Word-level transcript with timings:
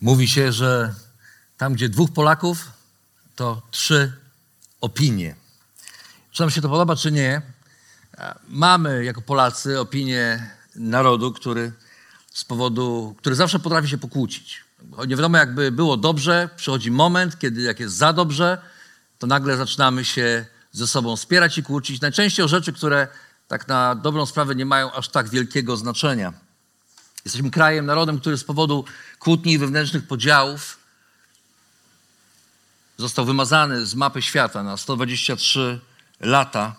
Mówi 0.00 0.28
się, 0.28 0.52
że 0.52 0.94
tam, 1.56 1.74
gdzie 1.74 1.88
dwóch 1.88 2.12
Polaków, 2.12 2.70
to 3.36 3.62
trzy 3.70 4.12
opinie. 4.80 5.34
Czy 6.32 6.42
nam 6.42 6.50
się 6.50 6.60
to 6.60 6.68
podoba, 6.68 6.96
czy 6.96 7.12
nie? 7.12 7.42
Mamy 8.48 9.04
jako 9.04 9.22
Polacy 9.22 9.80
opinię 9.80 10.50
narodu, 10.74 11.32
który 11.32 11.72
z 12.32 12.44
powodu, 12.44 13.14
który 13.18 13.34
zawsze 13.34 13.58
potrafi 13.58 13.88
się 13.88 13.98
pokłócić. 13.98 14.64
Nie 15.06 15.16
wiadomo, 15.16 15.38
jakby 15.38 15.72
było 15.72 15.96
dobrze, 15.96 16.48
przychodzi 16.56 16.90
moment, 16.90 17.38
kiedy 17.38 17.62
jak 17.62 17.80
jest 17.80 17.96
za 17.96 18.12
dobrze, 18.12 18.58
to 19.18 19.26
nagle 19.26 19.56
zaczynamy 19.56 20.04
się 20.04 20.46
ze 20.72 20.86
sobą 20.86 21.16
spierać 21.16 21.58
i 21.58 21.62
kłócić. 21.62 22.00
Najczęściej 22.00 22.44
o 22.44 22.48
rzeczy, 22.48 22.72
które 22.72 23.08
tak 23.48 23.68
na 23.68 23.94
dobrą 23.94 24.26
sprawę 24.26 24.54
nie 24.54 24.66
mają 24.66 24.92
aż 24.92 25.08
tak 25.08 25.28
wielkiego 25.28 25.76
znaczenia. 25.76 26.45
Jesteśmy 27.26 27.50
krajem, 27.50 27.86
narodem, 27.86 28.20
który 28.20 28.38
z 28.38 28.44
powodu 28.44 28.84
kłótni 29.18 29.52
i 29.52 29.58
wewnętrznych 29.58 30.06
podziałów 30.06 30.78
został 32.96 33.24
wymazany 33.24 33.86
z 33.86 33.94
mapy 33.94 34.22
świata 34.22 34.62
na 34.62 34.76
123 34.76 35.80
lata, 36.20 36.76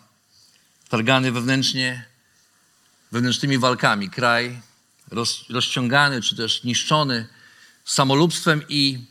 targany 0.90 1.32
wewnętrznie, 1.32 2.06
wewnętrznymi 3.12 3.58
walkami. 3.58 4.10
Kraj 4.10 4.62
roz, 5.12 5.46
rozciągany 5.50 6.22
czy 6.22 6.36
też 6.36 6.64
niszczony 6.64 7.28
samolubstwem 7.86 8.62
i 8.70 9.06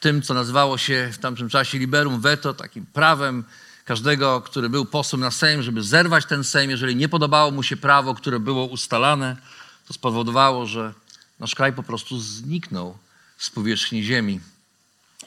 tym, 0.00 0.22
co 0.22 0.34
nazywało 0.34 0.78
się 0.78 1.10
w 1.12 1.18
tamtym 1.18 1.48
czasie 1.48 1.78
liberum 1.78 2.20
veto, 2.20 2.54
takim 2.54 2.86
prawem 2.86 3.44
każdego, 3.84 4.40
który 4.40 4.68
był 4.68 4.84
posłem 4.84 5.20
na 5.20 5.30
Sejm, 5.30 5.62
żeby 5.62 5.82
zerwać 5.82 6.26
ten 6.26 6.44
Sejm, 6.44 6.70
jeżeli 6.70 6.96
nie 6.96 7.08
podobało 7.08 7.50
mu 7.50 7.62
się 7.62 7.76
prawo, 7.76 8.14
które 8.14 8.40
było 8.40 8.64
ustalane 8.64 9.36
to 9.88 9.94
spowodowało, 9.94 10.66
że 10.66 10.94
nasz 11.40 11.54
kraj 11.54 11.72
po 11.72 11.82
prostu 11.82 12.20
zniknął 12.20 12.98
z 13.38 13.50
powierzchni 13.50 14.02
ziemi. 14.02 14.40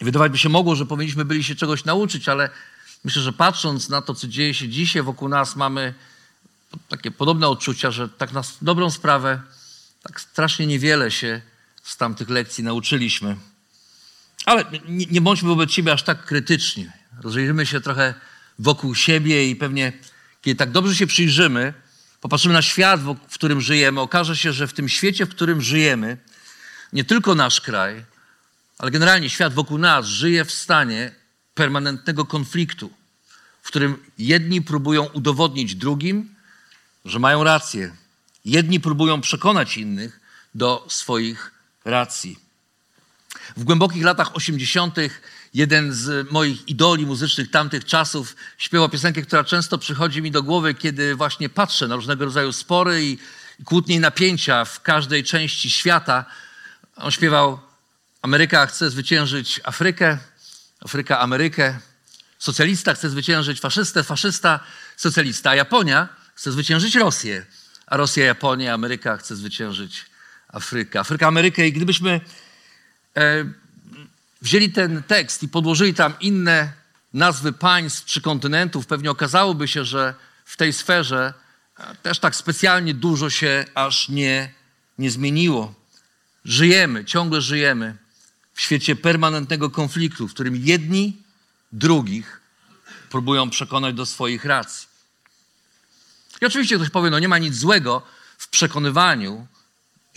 Wydawać 0.02 0.32
by 0.32 0.38
się 0.38 0.50
mogło, 0.50 0.76
że 0.76 0.86
powinniśmy 0.86 1.26
byli 1.26 1.44
się 1.44 1.56
czegoś 1.56 1.86
nauczyć, 1.86 2.30
ale 2.30 2.50
myślę, 3.04 3.22
że 3.22 3.34
patrząc 3.34 3.90
na 3.90 4.02
to, 4.02 4.14
co 4.14 4.28
dzieje 4.28 4.54
się 4.54 4.70
dzisiaj 4.70 5.04
wokół 5.04 5.30
nas, 5.30 5.56
mamy 5.56 5.94
takie 6.90 7.12
podobne 7.12 7.48
odczucia, 7.48 7.92
że 7.92 8.10
tak 8.10 8.32
na 8.32 8.42
dobrą 8.62 8.92
sprawę 8.92 9.42
tak 10.04 10.22
strasznie 10.22 10.68
niewiele 10.68 11.12
się 11.12 11.42
z 11.84 11.98
tamtych 11.98 12.30
lekcji 12.30 12.64
nauczyliśmy. 12.64 13.36
Ale 14.46 14.66
nie, 14.88 15.06
nie 15.06 15.22
bądźmy 15.22 15.50
wobec 15.50 15.72
siebie 15.72 15.94
aż 15.94 16.04
tak 16.04 16.26
krytyczni. 16.26 16.88
Rozejrzymy 17.22 17.66
się 17.66 17.82
trochę 17.82 18.14
wokół 18.60 18.96
siebie 18.96 19.50
i 19.50 19.56
pewnie, 19.56 19.94
kiedy 20.42 20.56
tak 20.56 20.72
dobrze 20.72 20.96
się 20.96 21.08
przyjrzymy, 21.08 21.74
popatrzymy 22.22 22.54
na 22.54 22.62
świat, 22.62 23.02
w 23.02 23.34
którym 23.34 23.62
żyjemy, 23.62 24.02
okaże 24.02 24.38
się, 24.38 24.54
że 24.54 24.68
w 24.68 24.74
tym 24.74 24.90
świecie, 24.90 25.26
w 25.26 25.30
którym 25.30 25.62
żyjemy, 25.62 26.18
nie 26.94 27.04
tylko 27.04 27.36
nasz 27.36 27.62
kraj, 27.62 28.06
ale 28.78 28.92
generalnie 28.92 29.30
świat 29.30 29.54
wokół 29.54 29.78
nas 29.78 30.06
żyje 30.06 30.46
w 30.46 30.52
stanie 30.52 31.12
permanentnego 31.54 32.26
konfliktu, 32.26 32.90
w 33.62 33.68
którym 33.68 33.98
jedni 34.18 34.62
próbują 34.62 35.04
udowodnić 35.04 35.76
drugim, 35.76 36.36
że 37.06 37.20
mają 37.20 37.44
rację. 37.44 37.96
Jedni 38.46 38.80
próbują 38.80 39.22
przekonać 39.22 39.78
innych 39.78 40.20
do 40.56 40.86
swoich 40.90 41.52
racji. 41.86 42.47
W 43.58 43.64
głębokich 43.64 44.04
latach 44.04 44.36
80. 44.36 44.96
jeden 45.54 45.94
z 45.94 46.32
moich 46.32 46.68
idoli 46.68 47.06
muzycznych 47.06 47.52
tamtych 47.52 47.86
czasów 47.86 48.36
śpiewał 48.58 48.90
piosenkę, 48.90 49.22
która 49.22 49.44
często 49.44 49.78
przychodzi 49.78 50.22
mi 50.22 50.32
do 50.32 50.44
głowy, 50.44 50.74
kiedy 50.74 51.16
właśnie 51.16 51.50
patrzę 51.50 51.88
na 51.88 51.96
różnego 51.96 52.26
rodzaju 52.26 52.52
spory 52.52 53.06
i 53.06 53.18
kłótnie 53.66 53.96
i 53.96 54.00
napięcia 54.00 54.66
w 54.66 54.82
każdej 54.82 55.24
części 55.24 55.70
świata. 55.70 56.26
On 56.96 57.12
śpiewał: 57.12 57.60
Ameryka 58.22 58.66
chce 58.66 58.90
zwyciężyć 58.90 59.62
Afrykę, 59.64 60.18
Afryka 60.82 61.20
Amerykę. 61.20 61.80
Socjalista 62.40 62.94
chce 62.94 63.10
zwyciężyć 63.10 63.60
faszystę, 63.60 64.04
faszysta 64.04 64.60
socjalista. 64.98 65.50
A 65.50 65.56
Japonia 65.56 66.10
chce 66.36 66.52
zwyciężyć 66.52 66.96
Rosję, 66.96 67.46
a 67.88 67.98
Rosja 67.98 68.26
Japonię, 68.26 68.74
Ameryka 68.74 69.18
chce 69.18 69.36
zwyciężyć 69.36 70.06
Afrykę. 70.48 71.00
Afryka 71.00 71.28
Amerykę. 71.28 71.68
I 71.68 71.74
gdybyśmy 71.74 72.22
wzięli 74.42 74.72
ten 74.72 75.04
tekst 75.04 75.44
i 75.44 75.48
podłożyli 75.48 75.94
tam 75.94 76.14
inne 76.20 76.72
nazwy 77.14 77.54
państw 77.54 78.06
czy 78.06 78.22
kontynentów, 78.22 78.88
pewnie 78.88 79.12
okazałoby 79.12 79.68
się, 79.68 79.86
że 79.86 80.14
w 80.46 80.58
tej 80.58 80.74
sferze 80.74 81.34
e, 81.80 81.96
też 81.96 82.20
tak 82.20 82.36
specjalnie 82.36 82.94
dużo 82.94 83.30
się 83.30 83.66
aż 83.76 84.10
nie, 84.10 84.54
nie 84.98 85.12
zmieniło. 85.12 85.74
Żyjemy, 86.46 87.06
ciągle 87.06 87.42
żyjemy 87.42 87.96
w 88.54 88.62
świecie 88.62 88.96
permanentnego 88.96 89.70
konfliktu, 89.70 90.28
w 90.28 90.34
którym 90.34 90.56
jedni 90.56 91.18
drugich 91.72 92.42
próbują 93.10 93.50
przekonać 93.50 93.96
do 93.96 94.06
swoich 94.06 94.46
racji. 94.46 94.88
I 96.42 96.46
oczywiście 96.46 96.76
ktoś 96.76 96.90
powie, 96.90 97.10
no 97.10 97.20
nie 97.20 97.28
ma 97.28 97.38
nic 97.38 97.56
złego 97.56 98.02
w 98.38 98.48
przekonywaniu 98.48 99.48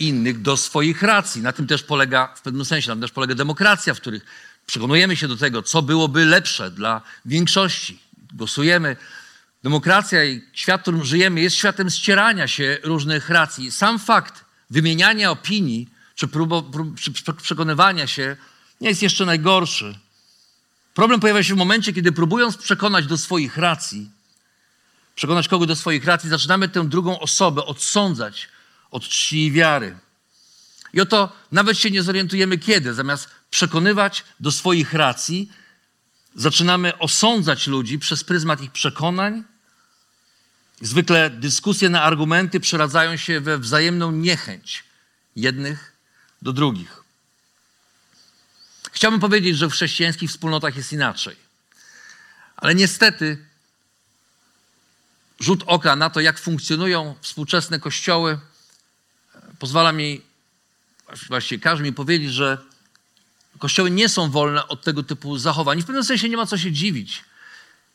innych 0.01 0.41
do 0.41 0.57
swoich 0.57 1.01
racji. 1.01 1.41
Na 1.41 1.53
tym 1.53 1.67
też 1.67 1.83
polega, 1.83 2.33
w 2.35 2.41
pewnym 2.41 2.65
sensie, 2.65 2.89
na 2.89 2.95
tym 2.95 3.01
też 3.01 3.11
polega 3.11 3.35
demokracja, 3.35 3.93
w 3.93 3.99
których 3.99 4.25
przekonujemy 4.65 5.15
się 5.15 5.27
do 5.27 5.37
tego, 5.37 5.63
co 5.63 5.81
byłoby 5.81 6.25
lepsze 6.25 6.71
dla 6.71 7.01
większości. 7.25 7.99
Głosujemy. 8.33 8.95
Demokracja 9.63 10.25
i 10.25 10.41
świat, 10.53 10.81
w 10.81 10.83
którym 10.83 11.05
żyjemy, 11.05 11.41
jest 11.41 11.55
światem 11.55 11.89
ścierania 11.89 12.47
się 12.47 12.77
różnych 12.83 13.29
racji. 13.29 13.71
Sam 13.71 13.99
fakt 13.99 14.45
wymieniania 14.69 15.31
opinii 15.31 15.89
czy, 16.15 16.27
próbo, 16.27 16.63
prób, 16.63 16.99
czy 16.99 17.11
przekonywania 17.33 18.07
się 18.07 18.35
nie 18.81 18.89
jest 18.89 19.01
jeszcze 19.01 19.25
najgorszy. 19.25 19.95
Problem 20.93 21.19
pojawia 21.19 21.43
się 21.43 21.53
w 21.53 21.57
momencie, 21.57 21.93
kiedy 21.93 22.11
próbując 22.11 22.57
przekonać 22.57 23.05
do 23.07 23.17
swoich 23.17 23.57
racji, 23.57 24.09
przekonać 25.15 25.47
kogoś 25.47 25.67
do 25.67 25.75
swoich 25.75 26.05
racji, 26.05 26.29
zaczynamy 26.29 26.69
tę 26.69 26.89
drugą 26.89 27.19
osobę 27.19 27.65
odsądzać 27.65 28.49
od 28.91 29.03
czci 29.03 29.45
i 29.45 29.51
wiary. 29.51 29.97
I 30.93 31.01
oto 31.01 31.35
nawet 31.51 31.77
się 31.77 31.91
nie 31.91 32.03
zorientujemy 32.03 32.57
kiedy, 32.57 32.93
zamiast 32.93 33.29
przekonywać 33.49 34.23
do 34.39 34.51
swoich 34.51 34.93
racji, 34.93 35.51
zaczynamy 36.35 36.97
osądzać 36.97 37.67
ludzi 37.67 37.99
przez 37.99 38.23
pryzmat 38.23 38.61
ich 38.61 38.71
przekonań. 38.71 39.43
Zwykle 40.81 41.29
dyskusje 41.29 41.89
na 41.89 42.03
argumenty 42.03 42.59
przeradzają 42.59 43.17
się 43.17 43.41
we 43.41 43.57
wzajemną 43.57 44.11
niechęć 44.11 44.83
jednych 45.35 45.95
do 46.41 46.53
drugich. 46.53 47.03
Chciałbym 48.91 49.19
powiedzieć, 49.19 49.57
że 49.57 49.67
w 49.67 49.71
chrześcijańskich 49.71 50.29
wspólnotach 50.29 50.75
jest 50.75 50.93
inaczej. 50.93 51.35
Ale 52.57 52.75
niestety 52.75 53.45
rzut 55.39 55.63
oka 55.65 55.95
na 55.95 56.09
to, 56.09 56.19
jak 56.19 56.39
funkcjonują 56.39 57.15
współczesne 57.21 57.79
kościoły, 57.79 58.39
pozwala 59.61 59.91
mi, 59.91 60.21
właściwie 61.27 61.61
każe 61.61 61.83
mi 61.83 61.93
powiedzieć, 61.93 62.33
że 62.33 62.57
kościoły 63.59 63.91
nie 63.91 64.09
są 64.09 64.31
wolne 64.31 64.67
od 64.67 64.81
tego 64.83 65.03
typu 65.03 65.37
zachowań. 65.37 65.79
I 65.79 65.81
w 65.81 65.85
pewnym 65.85 66.03
sensie 66.03 66.29
nie 66.29 66.37
ma 66.37 66.45
co 66.45 66.57
się 66.57 66.71
dziwić, 66.71 67.23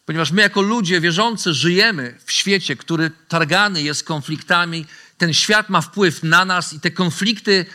ponieważ 0.04 0.30
my 0.30 0.42
jako 0.42 0.62
ludzie 0.62 1.00
wierzący 1.00 1.54
żyjemy 1.54 2.18
w 2.24 2.32
świecie, 2.32 2.76
który 2.76 3.10
targany 3.28 3.82
jest 3.82 4.04
konfliktami. 4.04 4.86
Ten 5.18 5.34
świat 5.34 5.68
ma 5.68 5.80
wpływ 5.80 6.22
na 6.22 6.44
nas 6.44 6.72
i 6.72 6.80
te 6.80 6.90
konflikty 6.90 7.66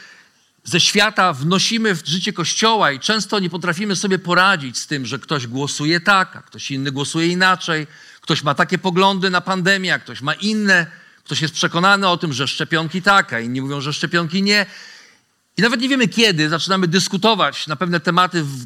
ze 0.64 0.80
świata 0.80 1.34
wnosimy 1.34 1.96
w 1.96 2.08
życie 2.08 2.34
Kościoła 2.34 2.92
i 2.92 3.00
często 3.00 3.40
nie 3.40 3.50
potrafimy 3.50 3.96
sobie 3.96 4.20
poradzić 4.20 4.78
z 4.78 4.88
tym, 4.88 5.06
że 5.06 5.20
ktoś 5.20 5.48
głosuje 5.48 6.00
tak, 6.00 6.36
a 6.36 6.42
ktoś 6.42 6.72
inny 6.72 6.92
głosuje 6.92 7.28
inaczej, 7.28 7.88
ktoś 8.22 8.44
ma 8.44 8.56
takie 8.56 8.78
poglądy 8.78 9.30
na 9.30 9.42
pandemię, 9.42 9.94
a 9.94 10.00
ktoś 10.00 10.22
ma 10.22 10.34
inne. 10.34 11.01
Ktoś 11.24 11.42
jest 11.42 11.54
przekonany 11.54 12.08
o 12.08 12.18
tym, 12.18 12.34
że 12.34 12.48
szczepionki 12.48 13.02
tak, 13.02 13.34
a 13.34 13.40
inni 13.40 13.62
mówią, 13.62 13.82
że 13.82 13.94
szczepionki 13.94 14.44
nie. 14.44 14.66
I 15.58 15.62
nawet 15.62 15.82
nie 15.82 15.90
wiemy 15.90 16.08
kiedy 16.08 16.50
zaczynamy 16.50 16.88
dyskutować 16.88 17.68
na 17.68 17.76
pewne 17.76 18.00
tematy 18.00 18.44
w, 18.44 18.66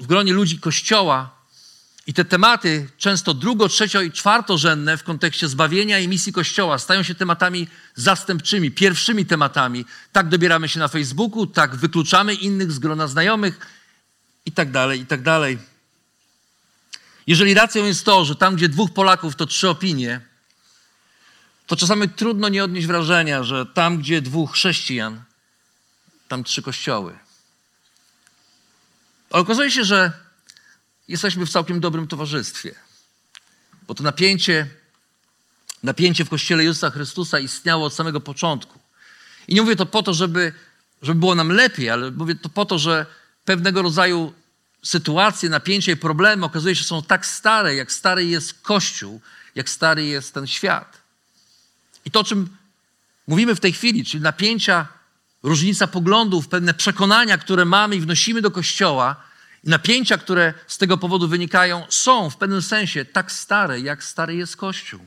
w 0.00 0.06
gronie 0.06 0.32
ludzi 0.32 0.58
Kościoła, 0.58 1.34
I 2.06 2.14
te 2.14 2.24
tematy, 2.24 2.88
często 2.98 3.34
drugo, 3.34 3.68
trzecio 3.68 4.00
i 4.02 4.12
czwartorzędne 4.12 4.96
w 4.96 5.02
kontekście 5.02 5.48
zbawienia 5.48 5.98
i 5.98 6.08
misji 6.08 6.32
Kościoła, 6.32 6.78
stają 6.78 7.02
się 7.02 7.14
tematami 7.14 7.68
zastępczymi, 7.94 8.70
pierwszymi 8.70 9.26
tematami. 9.26 9.84
Tak 10.12 10.28
dobieramy 10.28 10.68
się 10.68 10.80
na 10.80 10.88
Facebooku, 10.88 11.46
tak 11.46 11.76
wykluczamy 11.76 12.34
innych 12.34 12.72
z 12.72 12.78
grona 12.78 13.08
znajomych 13.08 13.58
i 14.46 14.52
tak 14.52 14.70
dalej, 14.70 15.00
i 15.00 15.06
tak 15.06 15.22
dalej. 15.22 15.58
Jeżeli 17.26 17.54
racją 17.54 17.84
jest 17.84 18.04
to, 18.04 18.24
że 18.24 18.36
tam, 18.36 18.56
gdzie 18.56 18.68
dwóch 18.68 18.92
Polaków, 18.92 19.36
to 19.36 19.46
trzy 19.46 19.68
opinie, 19.68 20.20
to 21.66 21.76
czasami 21.76 22.08
trudno 22.08 22.48
nie 22.48 22.64
odnieść 22.64 22.86
wrażenia, 22.86 23.44
że 23.44 23.66
tam, 23.66 23.98
gdzie 23.98 24.22
dwóch 24.22 24.52
chrześcijan, 24.52 25.22
tam 26.28 26.44
trzy 26.44 26.62
kościoły. 26.62 27.18
Ale 29.30 29.42
okazuje 29.42 29.70
się, 29.70 29.84
że 29.84 30.12
jesteśmy 31.08 31.46
w 31.46 31.50
całkiem 31.50 31.80
dobrym 31.80 32.08
towarzystwie. 32.08 32.74
Bo 33.86 33.94
to 33.94 34.02
napięcie, 34.02 34.66
napięcie 35.82 36.24
w 36.24 36.28
Kościele 36.28 36.64
Jezusa 36.64 36.90
Chrystusa 36.90 37.38
istniało 37.38 37.86
od 37.86 37.94
samego 37.94 38.20
początku. 38.20 38.78
I 39.48 39.54
nie 39.54 39.62
mówię 39.62 39.76
to 39.76 39.86
po 39.86 40.02
to, 40.02 40.14
żeby, 40.14 40.52
żeby 41.02 41.20
było 41.20 41.34
nam 41.34 41.48
lepiej, 41.48 41.90
ale 41.90 42.10
mówię 42.10 42.34
to 42.34 42.48
po 42.48 42.64
to, 42.64 42.78
że 42.78 43.06
pewnego 43.44 43.82
rodzaju 43.82 44.32
sytuacje, 44.82 45.48
napięcia 45.48 45.92
i 45.92 45.96
problemy 45.96 46.46
okazuje 46.46 46.76
się 46.76 46.84
są 46.84 47.02
tak 47.02 47.26
stare, 47.26 47.74
jak 47.74 47.92
stary 47.92 48.26
jest 48.26 48.62
Kościół, 48.62 49.20
jak 49.54 49.70
stary 49.70 50.04
jest 50.04 50.34
ten 50.34 50.46
świat. 50.46 51.03
I 52.04 52.10
to, 52.10 52.20
o 52.20 52.24
czym 52.24 52.56
mówimy 53.26 53.54
w 53.54 53.60
tej 53.60 53.72
chwili, 53.72 54.04
czyli 54.04 54.22
napięcia, 54.22 54.86
różnica 55.42 55.86
poglądów, 55.86 56.48
pewne 56.48 56.74
przekonania, 56.74 57.38
które 57.38 57.64
mamy 57.64 57.96
i 57.96 58.00
wnosimy 58.00 58.42
do 58.42 58.50
Kościoła, 58.50 59.16
i 59.64 59.68
napięcia, 59.68 60.18
które 60.18 60.54
z 60.66 60.78
tego 60.78 60.98
powodu 60.98 61.28
wynikają, 61.28 61.86
są 61.88 62.30
w 62.30 62.36
pewnym 62.36 62.62
sensie 62.62 63.04
tak 63.04 63.32
stare, 63.32 63.80
jak 63.80 64.04
stary 64.04 64.36
jest 64.36 64.56
Kościół. 64.56 65.00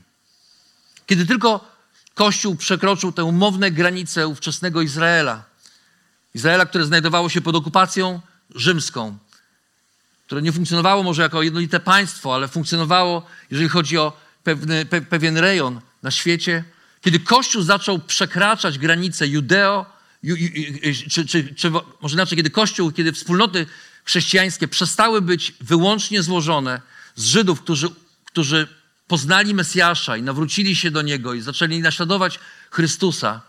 Kiedy 1.08 1.26
tylko 1.26 1.78
Kościół 2.14 2.56
przekroczył 2.56 3.12
te 3.12 3.24
umowne 3.24 3.72
granice 3.72 4.28
ówczesnego 4.28 4.82
Izraela, 4.82 5.44
Izraela, 6.34 6.66
które 6.66 6.86
znajdowało 6.86 7.30
się 7.30 7.42
pod 7.42 7.56
okupacją 7.56 8.22
rzymską, 8.56 9.18
które 10.26 10.42
nie 10.42 10.52
funkcjonowało 10.52 11.04
może 11.04 11.22
jako 11.22 11.44
jednolite 11.44 11.80
państwo, 11.80 12.36
ale 12.36 12.48
funkcjonowało, 12.48 13.26
jeżeli 13.52 13.70
chodzi 13.70 13.98
o 13.98 14.14
pewny, 14.44 14.86
pe, 14.86 15.02
pewien 15.02 15.38
rejon 15.38 15.82
na 16.04 16.12
świecie, 16.12 16.64
kiedy 17.08 17.20
Kościół 17.20 17.62
zaczął 17.62 18.00
przekraczać 18.00 18.78
granice 18.78 19.28
Judeo, 19.28 19.86
ju, 20.24 20.36
ju, 20.36 20.50
czy, 21.10 21.26
czy, 21.26 21.56
czy 21.56 21.72
może 22.02 22.14
inaczej, 22.16 22.38
kiedy 22.38 22.50
Kościół, 22.50 22.92
kiedy 22.92 23.12
wspólnoty 23.12 23.66
chrześcijańskie 24.04 24.68
przestały 24.68 25.22
być 25.22 25.54
wyłącznie 25.62 26.24
złożone 26.24 26.82
z 27.16 27.26
Żydów, 27.26 27.62
którzy, 27.62 27.90
którzy 28.26 28.68
poznali 29.08 29.54
Mesjasza 29.54 30.18
i 30.18 30.22
nawrócili 30.22 30.76
się 30.76 30.92
do 30.92 31.02
Niego 31.02 31.34
i 31.34 31.42
zaczęli 31.42 31.80
naśladować 31.80 32.40
Chrystusa, 32.72 33.42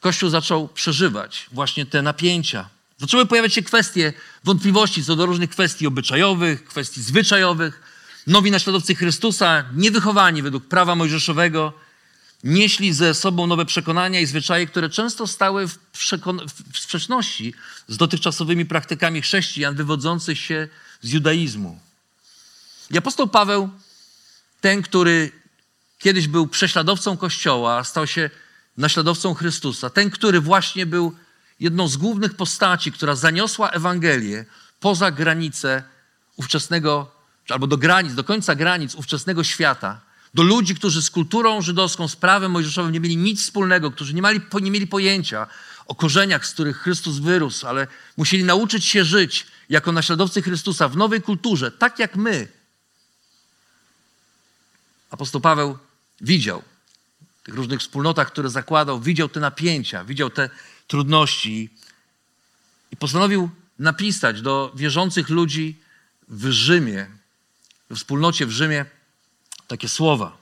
Kościół 0.00 0.30
zaczął 0.30 0.68
przeżywać 0.68 1.46
właśnie 1.52 1.86
te 1.86 2.02
napięcia. 2.02 2.68
Zaczęły 2.98 3.26
pojawiać 3.26 3.54
się 3.54 3.62
kwestie, 3.62 4.12
wątpliwości 4.44 5.04
co 5.04 5.16
do 5.16 5.26
różnych 5.26 5.50
kwestii 5.50 5.86
obyczajowych, 5.86 6.64
kwestii 6.64 7.02
zwyczajowych. 7.02 7.82
Nowi 8.26 8.50
naśladowcy 8.50 8.94
Chrystusa, 8.94 9.64
niewychowani 9.74 10.42
według 10.42 10.64
prawa 10.64 10.94
mojżeszowego, 10.94 11.85
nieśli 12.44 12.92
ze 12.92 13.14
sobą 13.14 13.46
nowe 13.46 13.64
przekonania 13.64 14.20
i 14.20 14.26
zwyczaje, 14.26 14.66
które 14.66 14.90
często 14.90 15.26
stały 15.26 15.68
w, 15.68 15.78
w 16.72 16.78
sprzeczności 16.78 17.54
z 17.88 17.96
dotychczasowymi 17.96 18.66
praktykami 18.66 19.22
chrześcijan 19.22 19.74
wywodzących 19.74 20.38
się 20.38 20.68
z 21.02 21.12
judaizmu. 21.12 21.80
I 22.90 22.98
apostoł 22.98 23.28
Paweł, 23.28 23.70
ten, 24.60 24.82
który 24.82 25.32
kiedyś 25.98 26.28
był 26.28 26.46
prześladowcą 26.46 27.16
Kościoła, 27.16 27.84
stał 27.84 28.06
się 28.06 28.30
naśladowcą 28.76 29.34
Chrystusa, 29.34 29.90
ten, 29.90 30.10
który 30.10 30.40
właśnie 30.40 30.86
był 30.86 31.16
jedną 31.60 31.88
z 31.88 31.96
głównych 31.96 32.34
postaci, 32.34 32.92
która 32.92 33.14
zaniosła 33.14 33.70
Ewangelię 33.70 34.44
poza 34.80 35.10
granice 35.10 35.82
ówczesnego, 36.36 37.12
albo 37.48 37.66
do 37.66 37.76
granic, 37.76 38.14
do 38.14 38.24
końca 38.24 38.54
granic 38.54 38.94
ówczesnego 38.94 39.44
świata, 39.44 40.00
do 40.36 40.42
ludzi, 40.42 40.74
którzy 40.74 41.02
z 41.02 41.10
kulturą 41.10 41.62
żydowską, 41.62 42.08
z 42.08 42.16
prawem 42.16 42.52
mojżeszowym 42.52 42.92
nie 42.92 43.00
mieli 43.00 43.16
nic 43.16 43.42
wspólnego, 43.42 43.90
którzy 43.90 44.14
nie 44.14 44.22
mieli, 44.22 44.40
nie 44.62 44.70
mieli 44.70 44.86
pojęcia 44.86 45.46
o 45.86 45.94
korzeniach, 45.94 46.46
z 46.46 46.52
których 46.52 46.76
Chrystus 46.76 47.18
wyrósł, 47.18 47.66
ale 47.66 47.86
musieli 48.16 48.44
nauczyć 48.44 48.84
się 48.84 49.04
żyć 49.04 49.46
jako 49.68 49.92
naśladowcy 49.92 50.42
Chrystusa 50.42 50.88
w 50.88 50.96
nowej 50.96 51.22
kulturze, 51.22 51.70
tak 51.70 51.98
jak 51.98 52.16
my. 52.16 52.48
Apostoł 55.10 55.40
Paweł 55.40 55.78
widział 56.20 56.62
w 57.40 57.42
tych 57.42 57.54
różnych 57.54 57.80
wspólnotach, 57.80 58.26
które 58.32 58.50
zakładał, 58.50 59.00
widział 59.00 59.28
te 59.28 59.40
napięcia, 59.40 60.04
widział 60.04 60.30
te 60.30 60.50
trudności 60.86 61.70
i 62.90 62.96
postanowił 62.96 63.50
napisać 63.78 64.42
do 64.42 64.72
wierzących 64.74 65.28
ludzi 65.28 65.76
w 66.28 66.50
Rzymie, 66.50 67.06
w 67.90 67.96
wspólnocie 67.96 68.46
w 68.46 68.50
Rzymie, 68.50 68.95
takie 69.66 69.88
słowa. 69.88 70.36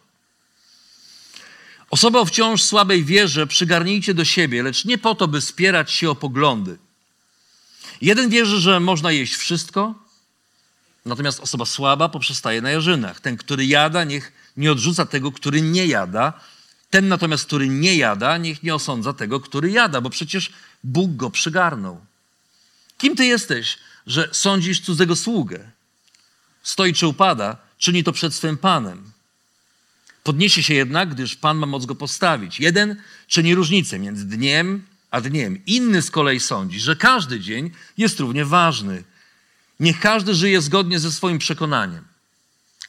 Osobę 1.90 2.26
wciąż 2.26 2.62
słabej 2.62 3.04
wierze 3.04 3.46
przygarnijcie 3.46 4.14
do 4.14 4.24
siebie, 4.24 4.62
lecz 4.62 4.84
nie 4.84 4.98
po 4.98 5.14
to, 5.14 5.28
by 5.28 5.40
spierać 5.40 5.92
się 5.92 6.10
o 6.10 6.14
poglądy. 6.14 6.78
Jeden 8.00 8.30
wierzy, 8.30 8.60
że 8.60 8.80
można 8.80 9.12
jeść 9.12 9.34
wszystko, 9.34 9.94
natomiast 11.04 11.40
osoba 11.40 11.64
słaba 11.64 12.08
poprzestaje 12.08 12.62
na 12.62 12.70
jarzynach. 12.70 13.20
Ten, 13.20 13.36
który 13.36 13.66
jada, 13.66 14.04
niech 14.04 14.32
nie 14.56 14.72
odrzuca 14.72 15.06
tego, 15.06 15.32
który 15.32 15.62
nie 15.62 15.86
jada. 15.86 16.32
Ten 16.90 17.08
natomiast, 17.08 17.46
który 17.46 17.68
nie 17.68 17.96
jada, 17.96 18.38
niech 18.38 18.62
nie 18.62 18.74
osądza 18.74 19.12
tego, 19.12 19.40
który 19.40 19.70
jada, 19.70 20.00
bo 20.00 20.10
przecież 20.10 20.52
Bóg 20.84 21.16
go 21.16 21.30
przygarnął. 21.30 22.00
Kim 22.98 23.16
ty 23.16 23.24
jesteś, 23.24 23.78
że 24.06 24.28
sądzisz 24.32 24.80
cudzego 24.80 25.16
sługę? 25.16 25.70
Stoi 26.62 26.94
czy 26.94 27.06
upada, 27.06 27.56
czyni 27.78 28.04
to 28.04 28.12
przed 28.12 28.34
swym 28.34 28.56
Panem. 28.56 29.13
Podniesie 30.24 30.62
się 30.62 30.74
jednak, 30.74 31.14
gdyż 31.14 31.36
Pan 31.36 31.58
ma 31.58 31.66
moc 31.66 31.86
go 31.86 31.94
postawić. 31.94 32.60
Jeden 32.60 32.96
czyni 33.26 33.54
różnicę 33.54 33.98
między 33.98 34.24
dniem 34.24 34.86
a 35.10 35.20
dniem. 35.20 35.66
Inny 35.66 36.02
z 36.02 36.10
kolei 36.10 36.40
sądzi, 36.40 36.80
że 36.80 36.96
każdy 36.96 37.40
dzień 37.40 37.70
jest 37.98 38.20
równie 38.20 38.44
ważny. 38.44 39.04
Niech 39.80 40.00
każdy 40.00 40.34
żyje 40.34 40.60
zgodnie 40.60 40.98
ze 40.98 41.12
swoim 41.12 41.38
przekonaniem. 41.38 42.04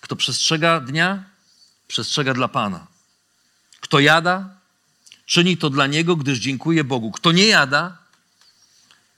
Kto 0.02 0.16
przestrzega 0.16 0.80
dnia, 0.80 1.24
przestrzega 1.88 2.34
dla 2.34 2.48
Pana. 2.48 2.88
Kto 3.80 4.00
jada, 4.00 4.50
czyni 5.26 5.58
to 5.58 5.70
dla 5.70 5.88
Niego, 5.88 6.16
gdyż 6.16 6.40
dziękuję 6.40 6.84
Bogu. 6.84 7.12
Kto 7.12 7.32
nie 7.32 7.48
jada, 7.48 7.98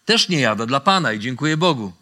też 0.05 0.29
nie 0.29 0.39
jada 0.39 0.65
dla 0.65 0.79
Pana 0.79 1.13
i 1.13 1.19
dziękuję 1.19 1.57
Bogu. 1.57 1.93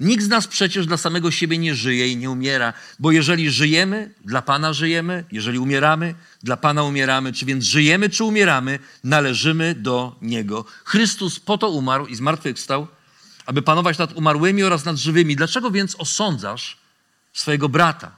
Nikt 0.00 0.24
z 0.24 0.28
nas 0.28 0.46
przecież 0.46 0.86
dla 0.86 0.96
samego 0.96 1.30
siebie 1.30 1.58
nie 1.58 1.74
żyje 1.74 2.08
i 2.08 2.16
nie 2.16 2.30
umiera, 2.30 2.72
bo 2.98 3.12
jeżeli 3.12 3.50
żyjemy, 3.50 4.14
dla 4.24 4.42
Pana 4.42 4.72
żyjemy, 4.72 5.24
jeżeli 5.32 5.58
umieramy, 5.58 6.14
dla 6.42 6.56
Pana 6.56 6.82
umieramy, 6.82 7.32
czy 7.32 7.46
więc 7.46 7.64
żyjemy, 7.64 8.10
czy 8.10 8.24
umieramy, 8.24 8.78
należymy 9.04 9.74
do 9.74 10.16
Niego. 10.22 10.64
Chrystus 10.84 11.40
po 11.40 11.58
to 11.58 11.70
umarł 11.70 12.06
i 12.06 12.14
zmartwychwstał, 12.14 12.86
aby 13.46 13.62
panować 13.62 13.98
nad 13.98 14.12
umarłymi 14.12 14.62
oraz 14.62 14.84
nad 14.84 14.96
żywymi. 14.96 15.36
Dlaczego 15.36 15.70
więc 15.70 15.96
osądzasz 15.98 16.76
swojego 17.32 17.68
brata 17.68 18.16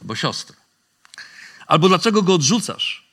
albo 0.00 0.16
siostrę? 0.16 0.56
Albo 1.66 1.88
dlaczego 1.88 2.22
go 2.22 2.34
odrzucasz? 2.34 3.04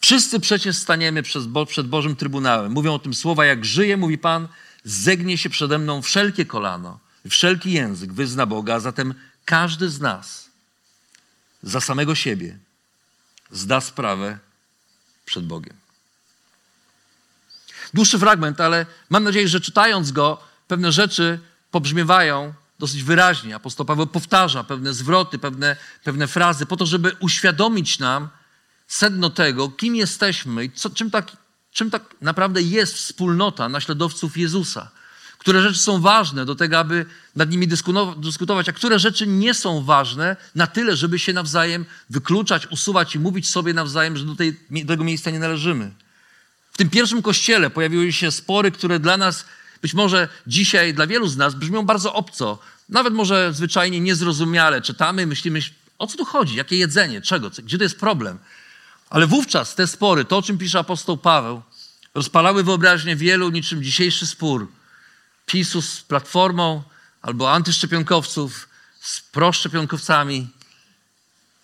Wszyscy 0.00 0.40
przecież 0.40 0.76
staniemy 0.76 1.22
przed 1.66 1.86
Bożym 1.86 2.16
Trybunałem. 2.16 2.72
Mówią 2.72 2.94
o 2.94 2.98
tym 2.98 3.14
słowa, 3.14 3.44
jak 3.44 3.64
żyje, 3.64 3.96
mówi 3.96 4.18
Pan, 4.18 4.48
zegnie 4.84 5.38
się 5.38 5.50
przede 5.50 5.78
mną 5.78 6.02
wszelkie 6.02 6.46
kolano, 6.46 6.98
wszelki 7.30 7.72
język 7.72 8.12
wyzna 8.12 8.46
Boga, 8.46 8.74
a 8.74 8.80
zatem 8.80 9.14
każdy 9.44 9.88
z 9.88 10.00
nas 10.00 10.48
za 11.62 11.80
samego 11.80 12.14
siebie 12.14 12.58
zda 13.50 13.80
sprawę 13.80 14.38
przed 15.24 15.46
Bogiem. 15.46 15.76
Dłuższy 17.94 18.18
fragment, 18.18 18.60
ale 18.60 18.86
mam 19.10 19.24
nadzieję, 19.24 19.48
że 19.48 19.60
czytając 19.60 20.12
go, 20.12 20.38
pewne 20.68 20.92
rzeczy 20.92 21.40
pobrzmiewają 21.70 22.54
dosyć 22.78 23.02
wyraźnie. 23.02 23.54
Apostoł 23.54 23.86
Paweł 23.86 24.06
powtarza 24.06 24.64
pewne 24.64 24.94
zwroty, 24.94 25.38
pewne, 25.38 25.76
pewne 26.04 26.26
frazy, 26.26 26.66
po 26.66 26.76
to, 26.76 26.86
żeby 26.86 27.16
uświadomić 27.20 27.98
nam 27.98 28.28
sedno 28.88 29.30
tego, 29.30 29.68
kim 29.68 29.96
jesteśmy 29.96 30.64
i 30.64 30.70
co, 30.70 30.90
czym 30.90 31.10
tak 31.10 31.36
czym 31.72 31.90
tak 31.90 32.02
naprawdę 32.20 32.62
jest 32.62 32.94
wspólnota 32.94 33.68
naśladowców 33.68 34.36
Jezusa. 34.36 34.90
Które 35.38 35.62
rzeczy 35.62 35.78
są 35.78 36.00
ważne 36.00 36.44
do 36.44 36.54
tego, 36.54 36.78
aby 36.78 37.06
nad 37.36 37.50
nimi 37.50 37.68
dyskutować, 38.16 38.68
a 38.68 38.72
które 38.72 38.98
rzeczy 38.98 39.26
nie 39.26 39.54
są 39.54 39.84
ważne 39.84 40.36
na 40.54 40.66
tyle, 40.66 40.96
żeby 40.96 41.18
się 41.18 41.32
nawzajem 41.32 41.84
wykluczać, 42.10 42.66
usuwać 42.66 43.14
i 43.14 43.18
mówić 43.18 43.48
sobie 43.48 43.74
nawzajem, 43.74 44.16
że 44.16 44.24
do, 44.24 44.36
tej, 44.36 44.60
do 44.70 44.86
tego 44.86 45.04
miejsca 45.04 45.30
nie 45.30 45.38
należymy. 45.38 45.90
W 46.72 46.76
tym 46.76 46.90
pierwszym 46.90 47.22
kościele 47.22 47.70
pojawiły 47.70 48.12
się 48.12 48.30
spory, 48.30 48.70
które 48.70 49.00
dla 49.00 49.16
nas 49.16 49.44
być 49.82 49.94
może 49.94 50.28
dzisiaj 50.46 50.94
dla 50.94 51.06
wielu 51.06 51.26
z 51.28 51.36
nas 51.36 51.54
brzmią 51.54 51.82
bardzo 51.82 52.12
obco, 52.12 52.58
nawet 52.88 53.14
może 53.14 53.52
zwyczajnie 53.54 54.00
niezrozumiale. 54.00 54.82
Czytamy, 54.82 55.26
myślimy, 55.26 55.60
o 55.98 56.06
co 56.06 56.18
tu 56.18 56.24
chodzi, 56.24 56.56
jakie 56.56 56.76
jedzenie, 56.76 57.20
czego, 57.20 57.50
gdzie 57.64 57.78
to 57.78 57.84
jest 57.84 58.00
problem. 58.00 58.38
Ale 59.12 59.26
wówczas 59.26 59.74
te 59.74 59.86
spory, 59.86 60.24
to 60.24 60.36
o 60.38 60.42
czym 60.42 60.58
pisze 60.58 60.78
apostoł 60.78 61.16
Paweł, 61.16 61.62
rozpalały 62.14 62.64
wyobraźnię 62.64 63.16
wielu 63.16 63.50
niczym 63.50 63.82
dzisiejszy 63.82 64.26
spór 64.26 64.68
PiSu 65.46 65.82
z 65.82 66.00
Platformą 66.00 66.82
albo 67.22 67.52
antyszczepionkowców 67.52 68.68
z 69.00 69.20
proszczepionkowcami. 69.20 70.48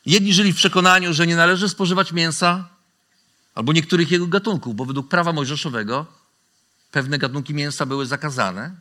Jedni 0.06 0.34
żyli 0.34 0.52
w 0.52 0.56
przekonaniu, 0.56 1.14
że 1.14 1.26
nie 1.26 1.36
należy 1.36 1.68
spożywać 1.68 2.12
mięsa 2.12 2.68
albo 3.54 3.72
niektórych 3.72 4.10
jego 4.10 4.26
gatunków, 4.26 4.76
bo 4.76 4.84
według 4.84 5.08
prawa 5.08 5.32
mojżeszowego 5.32 6.06
pewne 6.90 7.18
gatunki 7.18 7.54
mięsa 7.54 7.86
były 7.86 8.06
zakazane, 8.06 8.74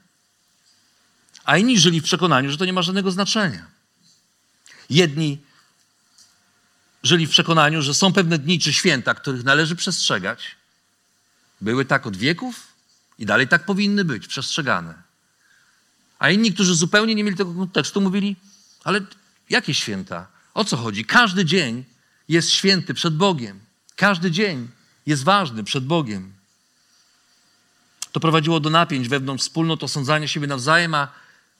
a 1.46 1.58
inni 1.58 1.80
żyli 1.80 2.02
w 2.02 2.04
przekonaniu, 2.04 2.52
że 2.52 2.58
to 2.58 2.66
nie 2.66 2.74
ma 2.74 2.82
żadnego 2.82 3.12
znaczenia. 3.12 3.66
Jedni 4.90 5.47
żyli 7.08 7.28
w 7.28 7.30
przekonaniu, 7.30 7.82
że 7.82 7.94
są 7.94 8.14
pewne 8.14 8.40
dni 8.40 8.60
czy 8.60 8.74
święta, 8.74 9.14
których 9.14 9.44
należy 9.44 9.76
przestrzegać. 9.76 10.56
Były 11.62 11.86
tak 11.86 12.08
od 12.08 12.18
wieków 12.18 12.68
i 13.20 13.26
dalej 13.26 13.48
tak 13.48 13.66
powinny 13.66 14.06
być 14.06 14.28
przestrzegane. 14.28 14.94
A 16.20 16.30
inni, 16.30 16.54
którzy 16.54 16.76
zupełnie 16.76 17.16
nie 17.16 17.24
mieli 17.24 17.38
tego 17.38 17.54
kontekstu, 17.54 18.02
mówili: 18.02 18.36
Ale 18.84 19.02
jakie 19.50 19.74
święta? 19.74 20.28
O 20.54 20.66
co 20.66 20.78
chodzi? 20.78 21.06
Każdy 21.06 21.46
dzień 21.46 21.84
jest 22.30 22.52
święty 22.52 22.94
przed 22.94 23.16
Bogiem. 23.16 23.60
Każdy 23.96 24.32
dzień 24.32 24.68
jest 25.06 25.24
ważny 25.24 25.64
przed 25.64 25.86
Bogiem. 25.86 26.34
To 28.12 28.20
prowadziło 28.20 28.60
do 28.60 28.70
napięć 28.70 29.10
wewnątrz 29.10 29.44
wspólnot, 29.44 29.84
osądzania 29.84 30.28
siebie 30.28 30.48
nawzajem, 30.48 30.94
a 30.94 31.08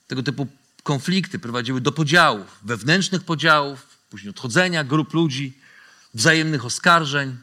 tego 0.08 0.22
typu 0.22 0.46
konflikty 0.82 1.38
prowadziły 1.38 1.80
do 1.80 1.92
podziałów, 1.92 2.58
wewnętrznych 2.62 3.24
podziałów, 3.24 3.87
później 4.10 4.30
odchodzenia 4.30 4.84
grup 4.84 5.14
ludzi, 5.14 5.58
wzajemnych 6.14 6.64
oskarżeń. 6.64 7.36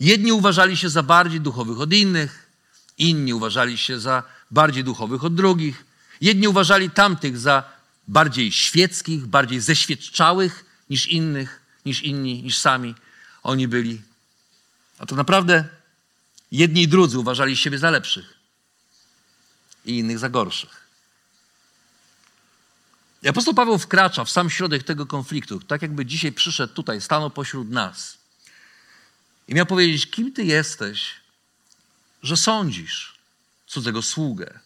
Jedni 0.00 0.32
uważali 0.32 0.76
się 0.76 0.88
za 0.88 1.02
bardziej 1.02 1.40
duchowych 1.40 1.80
od 1.80 1.92
innych, 1.92 2.50
inni 2.98 3.34
uważali 3.34 3.78
się 3.78 4.00
za 4.00 4.22
bardziej 4.50 4.84
duchowych 4.84 5.24
od 5.24 5.34
drugich. 5.34 5.84
Jedni 6.20 6.48
uważali 6.48 6.90
tamtych 6.90 7.38
za 7.38 7.64
bardziej 8.08 8.52
świeckich, 8.52 9.26
bardziej 9.26 9.60
zeświadczałych 9.60 10.64
niż 10.90 11.06
innych, 11.06 11.60
niż 11.86 12.02
inni, 12.02 12.42
niż 12.42 12.58
sami 12.58 12.94
oni 13.42 13.68
byli. 13.68 14.02
A 14.98 15.06
to 15.06 15.16
naprawdę 15.16 15.64
jedni 16.52 16.82
i 16.82 16.88
drudzy 16.88 17.18
uważali 17.18 17.56
siebie 17.56 17.78
za 17.78 17.90
lepszych 17.90 18.34
i 19.84 19.98
innych 19.98 20.18
za 20.18 20.28
gorszych. 20.28 20.85
I 23.26 23.28
apostoł 23.28 23.54
Paweł 23.54 23.78
wkracza 23.78 24.24
w 24.24 24.30
sam 24.30 24.50
środek 24.50 24.82
tego 24.82 25.06
konfliktu, 25.06 25.60
tak 25.60 25.82
jakby 25.82 26.06
dzisiaj 26.06 26.32
przyszedł 26.32 26.74
tutaj, 26.74 27.00
stanął 27.00 27.30
pośród 27.30 27.70
nas. 27.70 28.18
I 29.48 29.54
miał 29.54 29.66
powiedzieć, 29.66 30.10
kim 30.10 30.32
ty 30.32 30.44
jesteś, 30.44 31.14
że 32.22 32.36
sądzisz 32.36 33.18
cudzego 33.66 34.02
sługę. 34.02 34.60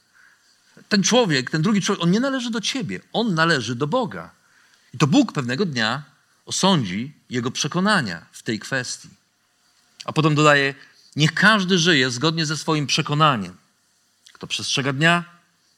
Ten 0.88 1.02
człowiek, 1.02 1.50
ten 1.50 1.62
drugi 1.62 1.82
człowiek, 1.82 2.04
on 2.04 2.10
nie 2.10 2.20
należy 2.20 2.50
do 2.50 2.60
ciebie, 2.60 3.00
on 3.12 3.34
należy 3.34 3.74
do 3.74 3.86
Boga. 3.86 4.30
I 4.94 4.98
to 4.98 5.06
Bóg 5.06 5.32
pewnego 5.32 5.66
dnia 5.66 6.02
osądzi 6.46 7.12
jego 7.30 7.50
przekonania 7.50 8.26
w 8.32 8.42
tej 8.42 8.58
kwestii. 8.58 9.08
A 10.04 10.12
potem 10.12 10.34
dodaje, 10.34 10.74
niech 11.16 11.34
każdy 11.34 11.78
żyje 11.78 12.10
zgodnie 12.10 12.46
ze 12.46 12.56
swoim 12.56 12.86
przekonaniem. 12.86 13.56
Kto 14.32 14.46
przestrzega 14.46 14.92
dnia, 14.92 15.24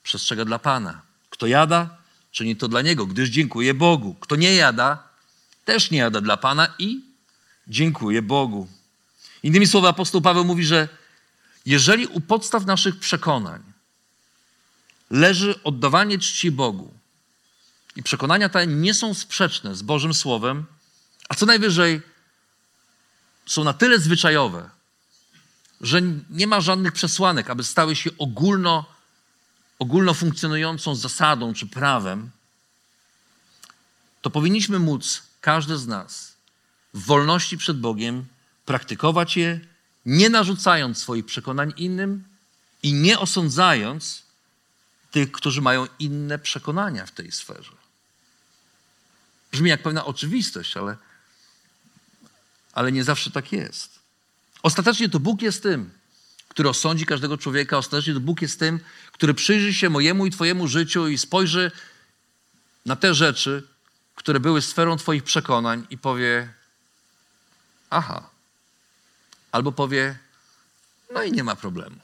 przestrzega 0.02 0.44
dla 0.44 0.58
Pana. 0.58 1.02
Kto 1.30 1.46
jada, 1.46 2.01
czyni 2.32 2.56
to 2.56 2.68
dla 2.68 2.82
Niego, 2.82 3.06
gdyż 3.06 3.28
dziękuję 3.28 3.74
Bogu. 3.74 4.16
Kto 4.20 4.36
nie 4.36 4.54
jada, 4.54 5.08
też 5.64 5.90
nie 5.90 5.98
jada 5.98 6.20
dla 6.20 6.36
Pana 6.36 6.74
i 6.78 7.00
dziękuję 7.66 8.22
Bogu. 8.22 8.68
Innymi 9.42 9.66
słowy, 9.66 9.88
apostoł 9.88 10.20
Paweł 10.20 10.44
mówi, 10.44 10.64
że 10.64 10.88
jeżeli 11.66 12.06
u 12.06 12.20
podstaw 12.20 12.66
naszych 12.66 12.98
przekonań 12.98 13.62
leży 15.10 15.62
oddawanie 15.62 16.18
czci 16.18 16.50
Bogu 16.50 16.92
i 17.96 18.02
przekonania 18.02 18.48
te 18.48 18.66
nie 18.66 18.94
są 18.94 19.14
sprzeczne 19.14 19.74
z 19.74 19.82
Bożym 19.82 20.14
Słowem, 20.14 20.64
a 21.28 21.34
co 21.34 21.46
najwyżej 21.46 22.00
są 23.46 23.64
na 23.64 23.72
tyle 23.72 23.98
zwyczajowe, 23.98 24.70
że 25.80 26.02
nie 26.30 26.46
ma 26.46 26.60
żadnych 26.60 26.92
przesłanek, 26.92 27.50
aby 27.50 27.64
stały 27.64 27.96
się 27.96 28.10
ogólno, 28.18 28.84
ogólno 29.82 30.14
funkcjonującą 30.14 30.94
zasadą 30.94 31.54
czy 31.54 31.66
prawem, 31.66 32.30
to 34.22 34.30
powinniśmy 34.30 34.78
móc, 34.78 35.22
każdy 35.40 35.78
z 35.78 35.86
nas, 35.86 36.32
w 36.94 37.04
wolności 37.04 37.58
przed 37.58 37.80
Bogiem 37.80 38.24
praktykować 38.64 39.36
je, 39.36 39.60
nie 40.06 40.30
narzucając 40.30 40.98
swoich 40.98 41.26
przekonań 41.26 41.72
innym 41.76 42.24
i 42.82 42.92
nie 42.94 43.18
osądzając 43.18 44.22
tych, 45.10 45.32
którzy 45.32 45.60
mają 45.60 45.86
inne 45.98 46.38
przekonania 46.38 47.06
w 47.06 47.10
tej 47.10 47.32
sferze. 47.32 47.72
Brzmi 49.52 49.70
jak 49.70 49.82
pewna 49.82 50.04
oczywistość, 50.04 50.76
ale, 50.76 50.96
ale 52.72 52.92
nie 52.92 53.04
zawsze 53.04 53.30
tak 53.30 53.52
jest. 53.52 53.98
Ostatecznie 54.62 55.08
to 55.08 55.20
Bóg 55.20 55.42
jest 55.42 55.62
tym, 55.62 55.90
który 56.52 56.68
osądzi 56.68 57.06
każdego 57.06 57.38
człowieka. 57.38 57.78
Ostatecznie 57.78 58.14
to 58.14 58.20
Bóg 58.20 58.42
jest 58.42 58.58
tym, 58.58 58.80
który 59.12 59.34
przyjrzy 59.34 59.74
się 59.74 59.90
mojemu 59.90 60.26
i 60.26 60.30
Twojemu 60.30 60.68
życiu 60.68 61.08
i 61.08 61.18
spojrzy 61.18 61.70
na 62.86 62.96
te 62.96 63.14
rzeczy, 63.14 63.62
które 64.14 64.40
były 64.40 64.62
sferą 64.62 64.96
Twoich 64.96 65.22
przekonań 65.22 65.86
i 65.90 65.98
powie: 65.98 66.52
Aha. 67.90 68.30
Albo 69.52 69.72
powie: 69.72 70.18
No 71.14 71.22
i 71.22 71.32
nie 71.32 71.44
ma 71.44 71.56
problemu. 71.56 71.96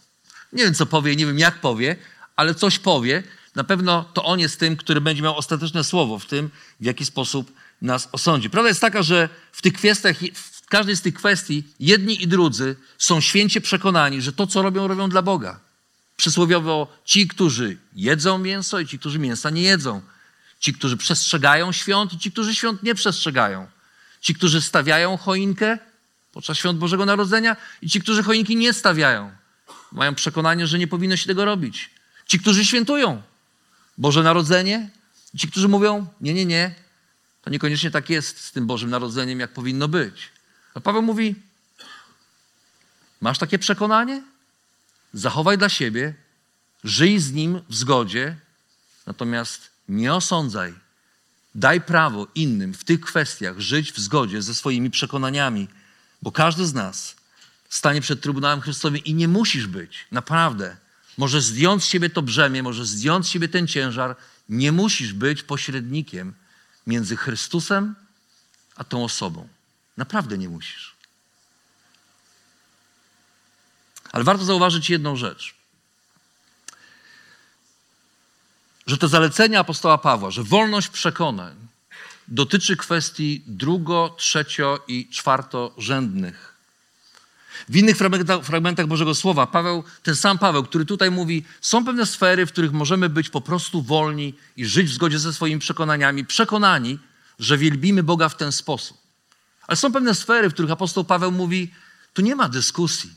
Nie 0.52 0.64
wiem, 0.64 0.74
co 0.74 0.86
powie, 0.86 1.16
nie 1.16 1.26
wiem, 1.26 1.38
jak 1.38 1.60
powie, 1.60 1.96
ale 2.36 2.54
coś 2.54 2.78
powie. 2.78 3.22
Na 3.54 3.64
pewno 3.64 4.04
to 4.14 4.24
on 4.24 4.40
jest 4.40 4.60
tym, 4.60 4.76
który 4.76 5.00
będzie 5.00 5.22
miał 5.22 5.36
ostateczne 5.36 5.84
słowo 5.84 6.18
w 6.18 6.26
tym, 6.26 6.50
w 6.80 6.84
jaki 6.84 7.04
sposób 7.04 7.52
nas 7.82 8.08
osądzi. 8.12 8.50
Prawda 8.50 8.68
jest 8.68 8.80
taka, 8.80 9.02
że 9.02 9.28
w 9.52 9.62
tych 9.62 9.72
kwestiach, 9.72 10.16
w 10.68 10.70
każdej 10.70 10.96
z 10.96 11.02
tych 11.02 11.14
kwestii, 11.14 11.64
jedni 11.80 12.22
i 12.22 12.28
drudzy 12.28 12.76
są 12.98 13.20
święcie 13.20 13.60
przekonani, 13.60 14.22
że 14.22 14.32
to, 14.32 14.46
co 14.46 14.62
robią, 14.62 14.88
robią 14.88 15.08
dla 15.08 15.22
Boga. 15.22 15.60
Przysłowiowo 16.16 16.98
ci, 17.04 17.28
którzy 17.28 17.76
jedzą 17.94 18.38
mięso 18.38 18.80
i 18.80 18.86
ci, 18.86 18.98
którzy 18.98 19.18
mięsa 19.18 19.50
nie 19.50 19.62
jedzą. 19.62 20.02
Ci, 20.60 20.72
którzy 20.72 20.96
przestrzegają 20.96 21.72
świąt 21.72 22.12
i 22.12 22.18
ci, 22.18 22.32
którzy 22.32 22.54
świąt 22.54 22.82
nie 22.82 22.94
przestrzegają. 22.94 23.66
Ci, 24.20 24.34
którzy 24.34 24.60
stawiają 24.60 25.16
choinkę 25.16 25.78
podczas 26.32 26.58
świąt 26.58 26.78
Bożego 26.78 27.06
Narodzenia 27.06 27.56
i 27.82 27.90
ci, 27.90 28.00
którzy 28.00 28.22
choinki 28.22 28.56
nie 28.56 28.72
stawiają. 28.72 29.30
Mają 29.92 30.14
przekonanie, 30.14 30.66
że 30.66 30.78
nie 30.78 30.86
powinno 30.86 31.16
się 31.16 31.26
tego 31.26 31.44
robić. 31.44 31.90
Ci, 32.26 32.38
którzy 32.38 32.64
świętują 32.64 33.22
Boże 33.98 34.22
Narodzenie 34.22 34.90
i 35.34 35.38
ci, 35.38 35.48
którzy 35.48 35.68
mówią, 35.68 36.06
nie, 36.20 36.34
nie, 36.34 36.44
nie, 36.44 36.74
to 37.42 37.50
niekoniecznie 37.50 37.90
tak 37.90 38.10
jest 38.10 38.44
z 38.44 38.52
tym 38.52 38.66
Bożym 38.66 38.90
Narodzeniem, 38.90 39.40
jak 39.40 39.52
powinno 39.52 39.88
być. 39.88 40.37
A 40.78 40.80
Paweł 40.80 41.02
mówi, 41.02 41.34
masz 43.20 43.38
takie 43.38 43.58
przekonanie? 43.58 44.22
Zachowaj 45.12 45.58
dla 45.58 45.68
siebie, 45.68 46.14
żyj 46.84 47.18
z 47.18 47.32
nim 47.32 47.60
w 47.68 47.74
zgodzie, 47.74 48.36
natomiast 49.06 49.70
nie 49.88 50.14
osądzaj. 50.14 50.74
Daj 51.54 51.80
prawo 51.80 52.26
innym 52.34 52.74
w 52.74 52.84
tych 52.84 53.00
kwestiach 53.00 53.60
żyć 53.60 53.92
w 53.92 53.98
zgodzie 53.98 54.42
ze 54.42 54.54
swoimi 54.54 54.90
przekonaniami, 54.90 55.68
bo 56.22 56.32
każdy 56.32 56.66
z 56.66 56.74
nas 56.74 57.16
stanie 57.68 58.00
przed 58.00 58.20
Trybunałem 58.20 58.60
Chrystowym 58.60 59.04
i 59.04 59.14
nie 59.14 59.28
musisz 59.28 59.66
być, 59.66 60.06
naprawdę. 60.12 60.76
Możesz 61.16 61.44
zdjąć 61.44 61.84
z 61.84 61.86
siebie 61.86 62.10
to 62.10 62.22
brzemię, 62.22 62.62
możesz 62.62 62.86
zdjąć 62.86 63.26
z 63.26 63.28
siebie 63.28 63.48
ten 63.48 63.66
ciężar. 63.66 64.16
Nie 64.48 64.72
musisz 64.72 65.12
być 65.12 65.42
pośrednikiem 65.42 66.34
między 66.86 67.16
Chrystusem 67.16 67.94
a 68.76 68.84
tą 68.84 69.04
osobą. 69.04 69.48
Naprawdę 69.98 70.38
nie 70.38 70.48
musisz. 70.48 70.94
Ale 74.12 74.24
warto 74.24 74.44
zauważyć 74.44 74.90
jedną 74.90 75.16
rzecz. 75.16 75.54
Że 78.86 78.98
te 78.98 79.08
zalecenia 79.08 79.60
apostoła 79.60 79.98
Pawła, 79.98 80.30
że 80.30 80.42
wolność 80.44 80.88
przekonań 80.88 81.56
dotyczy 82.28 82.76
kwestii 82.76 83.42
drugo, 83.46 84.14
trzecio 84.18 84.84
i 84.88 85.08
czwartorzędnych. 85.08 86.54
W 87.68 87.76
innych 87.76 87.96
fragmentach, 87.96 88.44
fragmentach, 88.44 88.86
Bożego 88.86 89.14
Słowa 89.14 89.46
Paweł, 89.46 89.84
ten 90.02 90.16
sam 90.16 90.38
Paweł, 90.38 90.64
który 90.64 90.86
tutaj 90.86 91.10
mówi, 91.10 91.44
są 91.60 91.84
pewne 91.84 92.06
sfery, 92.06 92.46
w 92.46 92.52
których 92.52 92.72
możemy 92.72 93.08
być 93.08 93.30
po 93.30 93.40
prostu 93.40 93.82
wolni 93.82 94.34
i 94.56 94.66
żyć 94.66 94.86
w 94.86 94.94
zgodzie 94.94 95.18
ze 95.18 95.32
swoimi 95.32 95.60
przekonaniami, 95.60 96.24
przekonani, 96.24 96.98
że 97.38 97.58
wielbimy 97.58 98.02
Boga 98.02 98.28
w 98.28 98.36
ten 98.36 98.52
sposób. 98.52 99.07
Ale 99.68 99.76
są 99.76 99.92
pewne 99.92 100.14
sfery, 100.14 100.50
w 100.50 100.54
których 100.54 100.70
apostoł 100.70 101.04
Paweł 101.04 101.32
mówi, 101.32 101.70
tu 102.12 102.22
nie 102.22 102.36
ma 102.36 102.48
dyskusji. 102.48 103.10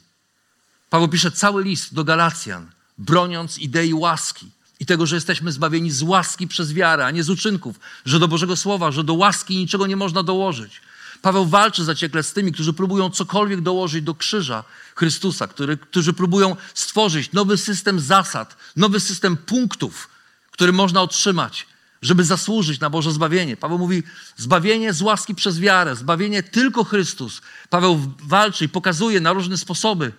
Paweł 0.89 1.08
pisze 1.08 1.31
cały 1.31 1.63
list 1.63 1.93
do 1.93 2.03
Galacjan. 2.03 2.72
broniąc 2.98 3.60
idei 3.60 3.93
łaski 3.93 4.51
i 4.79 4.86
tego, 4.86 5.05
że 5.05 5.15
jesteśmy 5.15 5.51
zbawieni 5.51 5.91
z 5.91 6.01
łaski 6.01 6.48
przez 6.48 6.74
wiarę, 6.74 7.05
a 7.05 7.12
nie 7.12 7.24
z 7.24 7.29
uczynków, 7.29 7.79
że 8.05 8.20
do 8.20 8.27
Bożego 8.27 8.55
Słowa, 8.55 8.91
że 8.91 9.03
do 9.03 9.13
łaski 9.13 9.58
niczego 9.58 9.88
nie 9.88 9.96
można 9.96 10.24
dołożyć. 10.24 10.81
Paweł 11.22 11.46
walczy 11.46 11.84
zaciekle 11.84 12.24
z 12.24 12.34
tymi, 12.34 12.51
którzy 12.51 12.74
próbują 12.74 13.10
cokolwiek 13.10 13.62
dołożyć 13.62 14.03
do 14.03 14.15
krzyża 14.15 14.63
Chrystusa, 14.96 15.48
który, 15.48 15.77
którzy 15.77 16.13
próbują 16.13 16.55
stworzyć 16.74 17.31
nowy 17.31 17.58
system 17.58 18.00
zasad, 18.00 18.58
nowy 18.75 19.00
system 19.00 19.38
punktów, 19.38 20.10
który 20.51 20.74
można 20.74 21.01
otrzymać, 21.01 21.67
żeby 22.01 22.24
zasłużyć 22.24 22.79
na 22.79 22.89
Boże 22.89 23.12
zbawienie. 23.12 23.58
Paweł 23.58 23.77
mówi: 23.77 24.03
zbawienie 24.38 24.93
z 24.93 25.01
łaski 25.01 25.36
przez 25.36 25.60
wiarę, 25.60 25.96
zbawienie 25.96 26.43
tylko 26.43 26.84
Chrystus. 26.84 27.41
Paweł 27.70 28.13
walczy 28.24 28.65
i 28.65 28.70
pokazuje 28.70 29.20
na 29.20 29.34
różne 29.34 29.58
sposoby 29.58 30.13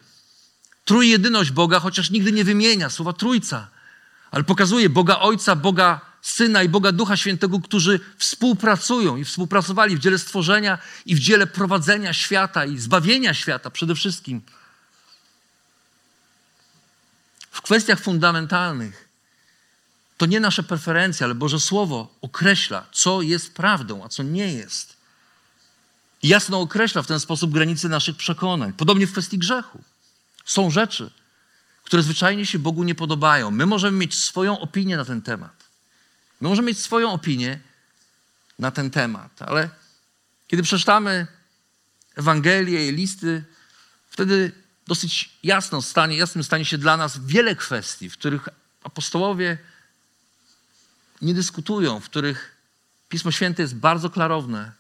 trójjedyność 0.84 1.50
Boga, 1.50 1.80
chociaż 1.80 2.10
nigdy 2.10 2.32
nie 2.32 2.44
wymienia 2.44 2.90
słowa 2.90 3.12
Trójca, 3.12 3.68
ale 4.30 4.44
pokazuje 4.44 4.90
Boga 4.90 5.18
Ojca, 5.18 5.56
Boga 5.56 6.00
Syna 6.22 6.62
i 6.62 6.68
Boga 6.68 6.92
Ducha 6.92 7.16
Świętego, 7.16 7.60
którzy 7.60 8.00
współpracują 8.18 9.16
i 9.16 9.24
współpracowali 9.24 9.96
w 9.96 9.98
dziele 9.98 10.18
stworzenia 10.18 10.78
i 11.06 11.14
w 11.14 11.18
dziele 11.18 11.46
prowadzenia 11.46 12.12
świata 12.12 12.64
i 12.66 12.78
zbawienia 12.78 13.34
świata 13.34 13.70
przede 13.70 13.94
wszystkim. 13.94 14.42
W 17.50 17.62
kwestiach 17.62 18.00
fundamentalnych 18.00 19.01
to 20.22 20.26
nie 20.26 20.40
nasze 20.40 20.62
preferencje, 20.62 21.24
ale 21.24 21.34
Boże 21.34 21.60
Słowo 21.60 22.14
określa, 22.20 22.86
co 22.92 23.22
jest 23.22 23.54
prawdą, 23.54 24.04
a 24.04 24.08
co 24.08 24.22
nie 24.22 24.52
jest. 24.52 24.96
I 26.22 26.28
jasno 26.28 26.60
określa 26.60 27.02
w 27.02 27.06
ten 27.06 27.20
sposób 27.20 27.52
granice 27.52 27.88
naszych 27.88 28.16
przekonań. 28.16 28.72
Podobnie 28.72 29.06
w 29.06 29.12
kwestii 29.12 29.38
grzechu. 29.38 29.82
Są 30.44 30.70
rzeczy, 30.70 31.10
które 31.84 32.02
zwyczajnie 32.02 32.46
się 32.46 32.58
Bogu 32.58 32.84
nie 32.84 32.94
podobają. 32.94 33.50
My 33.50 33.66
możemy 33.66 33.98
mieć 33.98 34.18
swoją 34.18 34.60
opinię 34.60 34.96
na 34.96 35.04
ten 35.04 35.22
temat. 35.22 35.64
My 36.40 36.48
możemy 36.48 36.68
mieć 36.68 36.78
swoją 36.78 37.12
opinię 37.12 37.60
na 38.58 38.70
ten 38.70 38.90
temat, 38.90 39.42
ale 39.42 39.70
kiedy 40.48 40.62
przeczytamy 40.62 41.26
Ewangelię 42.16 42.88
i 42.88 42.92
listy, 42.92 43.44
wtedy 44.10 44.52
dosyć 44.86 45.38
jasno 45.42 45.82
stanie, 45.82 46.16
jasnym 46.16 46.44
stanie 46.44 46.64
się 46.64 46.78
dla 46.78 46.96
nas 46.96 47.26
wiele 47.26 47.56
kwestii, 47.56 48.10
w 48.10 48.18
których 48.18 48.48
apostołowie 48.84 49.71
nie 51.22 51.34
dyskutują, 51.34 52.00
w 52.00 52.04
których 52.04 52.56
Pismo 53.08 53.30
Święte 53.30 53.62
jest 53.62 53.74
bardzo 53.74 54.10
klarowne 54.10 54.72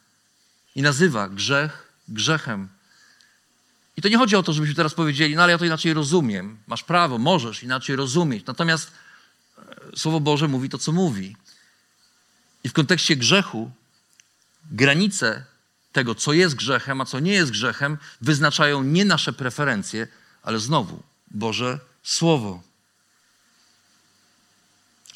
i 0.74 0.82
nazywa 0.82 1.28
grzech 1.28 1.92
grzechem. 2.08 2.68
I 3.96 4.02
to 4.02 4.08
nie 4.08 4.18
chodzi 4.18 4.36
o 4.36 4.42
to, 4.42 4.52
żebyśmy 4.52 4.74
teraz 4.74 4.94
powiedzieli, 4.94 5.36
no 5.36 5.42
ale 5.42 5.52
ja 5.52 5.58
to 5.58 5.64
inaczej 5.64 5.94
rozumiem. 5.94 6.58
Masz 6.66 6.82
prawo, 6.82 7.18
możesz 7.18 7.62
inaczej 7.62 7.96
rozumieć. 7.96 8.46
Natomiast 8.46 8.92
e, 9.58 9.96
Słowo 9.96 10.20
Boże 10.20 10.48
mówi 10.48 10.68
to, 10.68 10.78
co 10.78 10.92
mówi. 10.92 11.36
I 12.64 12.68
w 12.68 12.72
kontekście 12.72 13.16
grzechu 13.16 13.70
granice 14.70 15.44
tego, 15.92 16.14
co 16.14 16.32
jest 16.32 16.54
grzechem, 16.54 17.00
a 17.00 17.04
co 17.04 17.20
nie 17.20 17.32
jest 17.32 17.52
grzechem, 17.52 17.98
wyznaczają 18.20 18.82
nie 18.82 19.04
nasze 19.04 19.32
preferencje, 19.32 20.08
ale 20.42 20.58
znowu 20.58 21.02
Boże 21.30 21.78
Słowo. 22.02 22.62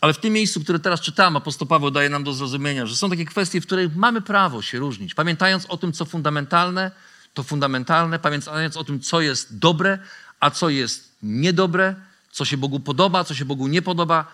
Ale 0.00 0.14
w 0.14 0.18
tym 0.18 0.32
miejscu, 0.32 0.60
które 0.60 0.78
teraz 0.78 1.00
czytamy, 1.00 1.36
apostoł 1.36 1.68
Paweł 1.68 1.90
daje 1.90 2.08
nam 2.08 2.24
do 2.24 2.32
zrozumienia, 2.32 2.86
że 2.86 2.96
są 2.96 3.10
takie 3.10 3.24
kwestie, 3.24 3.60
w 3.60 3.66
których 3.66 3.96
mamy 3.96 4.20
prawo 4.20 4.62
się 4.62 4.78
różnić. 4.78 5.14
Pamiętając 5.14 5.66
o 5.66 5.76
tym, 5.76 5.92
co 5.92 6.04
fundamentalne, 6.04 6.90
to 7.34 7.42
fundamentalne, 7.42 8.18
pamiętając 8.18 8.76
o 8.76 8.84
tym, 8.84 9.00
co 9.00 9.20
jest 9.20 9.58
dobre, 9.58 9.98
a 10.40 10.50
co 10.50 10.68
jest 10.68 11.16
niedobre, 11.22 11.94
co 12.30 12.44
się 12.44 12.56
Bogu 12.56 12.80
podoba, 12.80 13.24
co 13.24 13.34
się 13.34 13.44
Bogu 13.44 13.66
nie 13.66 13.82
podoba. 13.82 14.32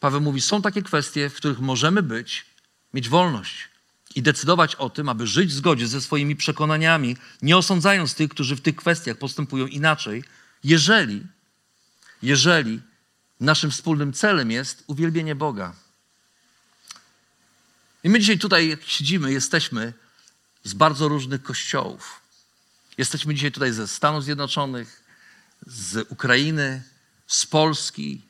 Paweł 0.00 0.20
mówi, 0.20 0.40
są 0.40 0.62
takie 0.62 0.82
kwestie, 0.82 1.30
w 1.30 1.34
których 1.34 1.60
możemy 1.60 2.02
być, 2.02 2.46
mieć 2.94 3.08
wolność 3.08 3.68
i 4.14 4.22
decydować 4.22 4.74
o 4.74 4.90
tym, 4.90 5.08
aby 5.08 5.26
żyć 5.26 5.50
w 5.50 5.54
zgodzie 5.54 5.86
ze 5.86 6.00
swoimi 6.00 6.36
przekonaniami, 6.36 7.16
nie 7.42 7.56
osądzając 7.56 8.14
tych, 8.14 8.30
którzy 8.30 8.56
w 8.56 8.60
tych 8.60 8.76
kwestiach 8.76 9.16
postępują 9.16 9.66
inaczej, 9.66 10.24
jeżeli, 10.64 11.22
jeżeli 12.22 12.80
naszym 13.44 13.70
wspólnym 13.70 14.12
celem 14.12 14.50
jest 14.50 14.84
uwielbienie 14.86 15.34
Boga. 15.34 15.72
I 18.04 18.10
my 18.10 18.20
dzisiaj 18.20 18.38
tutaj, 18.38 18.68
jak 18.68 18.82
siedzimy, 18.84 19.32
jesteśmy 19.32 19.92
z 20.64 20.74
bardzo 20.74 21.08
różnych 21.08 21.42
kościołów. 21.42 22.20
Jesteśmy 22.98 23.34
dzisiaj 23.34 23.52
tutaj 23.52 23.72
ze 23.72 23.88
Stanów 23.88 24.24
Zjednoczonych, 24.24 25.02
z 25.66 26.06
Ukrainy, 26.08 26.82
z 27.26 27.46
Polski. 27.46 28.20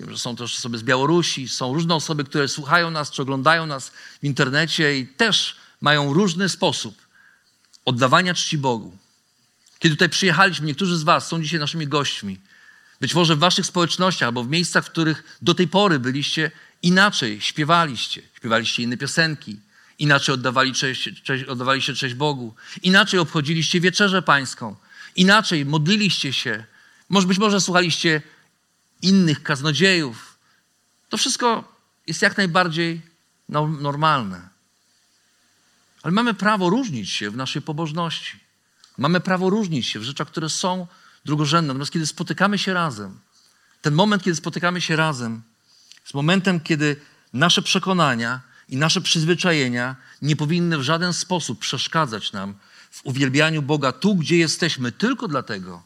Wiem, 0.00 0.10
że 0.10 0.18
są 0.18 0.36
też 0.36 0.58
osoby 0.58 0.78
z 0.78 0.82
Białorusi, 0.82 1.48
są 1.48 1.74
różne 1.74 1.94
osoby, 1.94 2.24
które 2.24 2.48
słuchają 2.48 2.90
nas 2.90 3.10
czy 3.10 3.22
oglądają 3.22 3.66
nas 3.66 3.92
w 4.22 4.24
internecie 4.24 4.98
i 4.98 5.06
też 5.06 5.56
mają 5.80 6.12
różny 6.12 6.48
sposób 6.48 7.06
oddawania 7.84 8.34
czci 8.34 8.58
Bogu. 8.58 8.96
Kiedy 9.78 9.94
tutaj 9.94 10.08
przyjechaliśmy, 10.08 10.66
niektórzy 10.66 10.96
z 10.96 11.02
Was 11.02 11.28
są 11.28 11.42
dzisiaj 11.42 11.60
naszymi 11.60 11.88
gośćmi. 11.88 12.38
Być 13.02 13.14
może 13.14 13.36
w 13.36 13.38
Waszych 13.38 13.66
społecznościach 13.66 14.26
albo 14.26 14.44
w 14.44 14.48
miejscach, 14.48 14.84
w 14.84 14.90
których 14.90 15.38
do 15.42 15.54
tej 15.54 15.68
pory 15.68 15.98
byliście, 15.98 16.50
inaczej 16.82 17.40
śpiewaliście. 17.40 18.22
Śpiewaliście 18.34 18.82
inne 18.82 18.96
piosenki, 18.96 19.60
inaczej 19.98 20.34
oddawali 20.34 20.72
cześć, 20.72 21.22
cześć, 21.22 21.44
oddawaliście 21.44 21.94
cześć 21.94 22.14
Bogu, 22.14 22.54
inaczej 22.82 23.20
obchodziliście 23.20 23.80
wieczerzę 23.80 24.22
pańską, 24.22 24.76
inaczej 25.16 25.66
modliliście 25.66 26.32
się. 26.32 26.64
Może 27.08 27.26
być 27.26 27.38
może 27.38 27.60
słuchaliście 27.60 28.22
innych 29.02 29.42
kaznodziejów. 29.42 30.38
To 31.08 31.16
wszystko 31.16 31.74
jest 32.06 32.22
jak 32.22 32.36
najbardziej 32.36 33.00
normalne. 33.80 34.48
Ale 36.02 36.12
mamy 36.12 36.34
prawo 36.34 36.70
różnić 36.70 37.10
się 37.10 37.30
w 37.30 37.36
naszej 37.36 37.62
pobożności. 37.62 38.38
Mamy 38.98 39.20
prawo 39.20 39.50
różnić 39.50 39.86
się 39.86 40.00
w 40.00 40.02
rzeczach, 40.02 40.28
które 40.28 40.48
są 40.48 40.86
drugorzędne. 41.24 41.68
Natomiast 41.68 41.92
kiedy 41.92 42.06
spotykamy 42.06 42.58
się 42.58 42.74
razem, 42.74 43.18
ten 43.82 43.94
moment, 43.94 44.22
kiedy 44.22 44.36
spotykamy 44.36 44.80
się 44.80 44.96
razem, 44.96 45.42
jest 46.02 46.14
momentem, 46.14 46.60
kiedy 46.60 46.96
nasze 47.32 47.62
przekonania 47.62 48.40
i 48.68 48.76
nasze 48.76 49.00
przyzwyczajenia 49.00 49.96
nie 50.22 50.36
powinny 50.36 50.78
w 50.78 50.82
żaden 50.82 51.12
sposób 51.12 51.58
przeszkadzać 51.58 52.32
nam 52.32 52.54
w 52.90 53.06
uwielbianiu 53.06 53.62
Boga 53.62 53.92
tu, 53.92 54.14
gdzie 54.14 54.36
jesteśmy, 54.36 54.92
tylko 54.92 55.28
dlatego, 55.28 55.82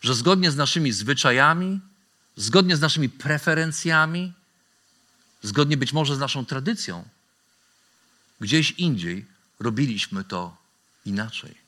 że 0.00 0.14
zgodnie 0.14 0.50
z 0.50 0.56
naszymi 0.56 0.92
zwyczajami, 0.92 1.80
zgodnie 2.36 2.76
z 2.76 2.80
naszymi 2.80 3.08
preferencjami, 3.08 4.32
zgodnie 5.42 5.76
być 5.76 5.92
może 5.92 6.16
z 6.16 6.18
naszą 6.18 6.44
tradycją, 6.44 7.04
gdzieś 8.40 8.70
indziej 8.70 9.26
robiliśmy 9.60 10.24
to 10.24 10.56
inaczej. 11.04 11.67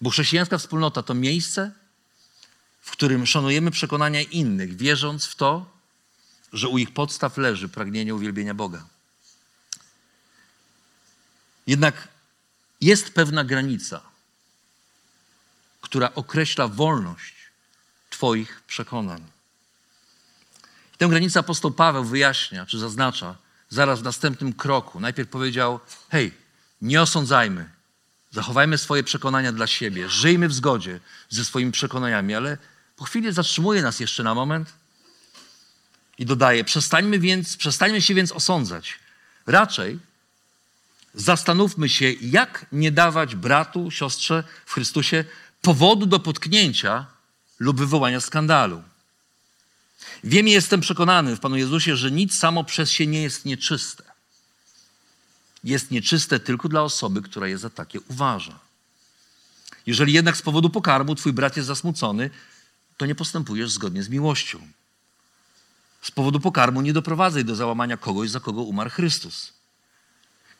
Bo 0.00 0.10
chrześcijańska 0.10 0.58
wspólnota 0.58 1.02
to 1.02 1.14
miejsce, 1.14 1.72
w 2.80 2.90
którym 2.90 3.26
szanujemy 3.26 3.70
przekonania 3.70 4.20
innych, 4.22 4.76
wierząc 4.76 5.26
w 5.26 5.34
to, 5.34 5.70
że 6.52 6.68
u 6.68 6.78
ich 6.78 6.94
podstaw 6.94 7.36
leży 7.36 7.68
pragnienie 7.68 8.14
uwielbienia 8.14 8.54
Boga. 8.54 8.84
Jednak 11.66 12.08
jest 12.80 13.14
pewna 13.14 13.44
granica, 13.44 14.00
która 15.80 16.14
określa 16.14 16.68
wolność 16.68 17.34
Twoich 18.10 18.62
przekonań. 18.66 19.24
I 20.94 20.98
tę 20.98 21.08
granicę 21.08 21.40
apostoł 21.40 21.70
Paweł 21.70 22.04
wyjaśnia, 22.04 22.66
czy 22.66 22.78
zaznacza 22.78 23.36
zaraz 23.68 24.00
w 24.00 24.02
następnym 24.02 24.52
kroku. 24.52 25.00
Najpierw 25.00 25.30
powiedział: 25.30 25.80
Hej, 26.10 26.32
nie 26.82 27.02
osądzajmy, 27.02 27.70
zachowajmy 28.30 28.78
swoje 28.78 29.02
przekonania 29.02 29.52
dla 29.52 29.66
siebie, 29.66 30.08
żyjmy 30.08 30.48
w 30.48 30.52
zgodzie 30.52 31.00
ze 31.28 31.44
swoimi 31.44 31.72
przekonaniami, 31.72 32.34
ale 32.34 32.58
po 32.96 33.04
chwili 33.04 33.32
zatrzymuje 33.32 33.82
nas 33.82 34.00
jeszcze 34.00 34.22
na 34.22 34.34
moment 34.34 34.72
i 36.18 36.26
dodaje: 36.26 36.64
przestańmy, 36.64 37.18
więc, 37.18 37.56
przestańmy 37.56 38.02
się 38.02 38.14
więc 38.14 38.32
osądzać. 38.32 38.98
Raczej 39.46 39.98
zastanówmy 41.14 41.88
się, 41.88 42.12
jak 42.12 42.66
nie 42.72 42.92
dawać 42.92 43.34
bratu, 43.34 43.90
siostrze 43.90 44.44
w 44.66 44.72
Chrystusie 44.72 45.24
powodu 45.62 46.06
do 46.06 46.20
potknięcia 46.20 47.06
lub 47.58 47.78
wywołania 47.78 48.20
skandalu. 48.20 48.82
Wiem 50.24 50.48
i 50.48 50.50
jestem 50.50 50.80
przekonany 50.80 51.36
w 51.36 51.40
Panu 51.40 51.56
Jezusie, 51.56 51.96
że 51.96 52.10
nic 52.10 52.38
samo 52.38 52.64
przez 52.64 52.90
się 52.90 53.06
nie 53.06 53.22
jest 53.22 53.44
nieczyste. 53.44 54.09
Jest 55.64 55.90
nieczyste 55.90 56.40
tylko 56.40 56.68
dla 56.68 56.82
osoby, 56.82 57.22
która 57.22 57.48
je 57.48 57.58
za 57.58 57.70
takie 57.70 58.00
uważa. 58.00 58.58
Jeżeli 59.86 60.12
jednak 60.12 60.36
z 60.36 60.42
powodu 60.42 60.70
pokarmu 60.70 61.14
twój 61.14 61.32
brat 61.32 61.56
jest 61.56 61.66
zasmucony, 61.66 62.30
to 62.96 63.06
nie 63.06 63.14
postępujesz 63.14 63.70
zgodnie 63.70 64.02
z 64.02 64.08
miłością. 64.08 64.60
Z 66.02 66.10
powodu 66.10 66.40
pokarmu 66.40 66.80
nie 66.80 66.92
doprowadzaj 66.92 67.44
do 67.44 67.56
załamania 67.56 67.96
kogoś, 67.96 68.30
za 68.30 68.40
kogo 68.40 68.62
umarł 68.62 68.90
Chrystus. 68.90 69.52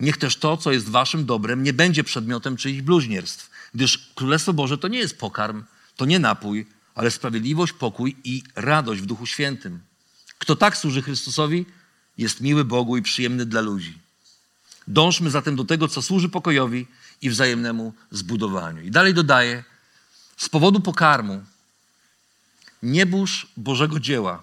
Niech 0.01 0.17
też 0.17 0.37
to, 0.37 0.57
co 0.57 0.73
jest 0.73 0.89
waszym 0.89 1.27
dobrem, 1.27 1.63
nie 1.63 1.73
będzie 1.73 2.05
przedmiotem 2.05 2.57
czyichś 2.57 2.81
bluźnierstw, 2.81 3.51
gdyż 3.75 4.13
Królestwo 4.15 4.53
Boże 4.53 4.79
to 4.79 4.89
nie 4.89 4.99
jest 4.99 5.19
pokarm, 5.19 5.65
to 5.97 6.05
nie 6.05 6.19
napój, 6.19 6.67
ale 6.95 7.11
sprawiedliwość, 7.11 7.73
pokój 7.73 8.17
i 8.25 8.43
radość 8.55 9.01
w 9.01 9.07
Duchu 9.07 9.27
Świętym. 9.27 9.81
Kto 10.39 10.57
tak 10.57 10.77
służy 10.77 11.03
Chrystusowi, 11.03 11.67
jest 12.19 12.41
miły 12.41 12.65
Bogu 12.65 12.97
i 12.97 13.03
przyjemny 13.03 13.47
dla 13.47 13.61
ludzi. 13.61 13.99
Dążmy 14.91 15.31
zatem 15.31 15.57
do 15.57 15.65
tego, 15.65 15.89
co 15.89 16.03
służy 16.03 16.29
pokojowi 16.29 16.87
i 17.23 17.31
wzajemnemu 17.31 17.95
zbudowaniu. 18.11 18.83
I 18.83 18.91
dalej 18.91 19.15
dodaje, 19.15 19.65
z 20.37 20.49
powodu 20.49 20.81
pokarmu 20.81 21.45
nie 22.83 23.07
burz 23.07 23.47
Bożego 23.57 24.01
dzieła. 24.01 24.43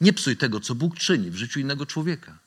Nie 0.00 0.12
psuj 0.12 0.36
tego, 0.36 0.60
co 0.60 0.74
Bóg 0.74 0.98
czyni 0.98 1.30
w 1.30 1.36
życiu 1.36 1.60
innego 1.60 1.86
człowieka. 1.86 2.38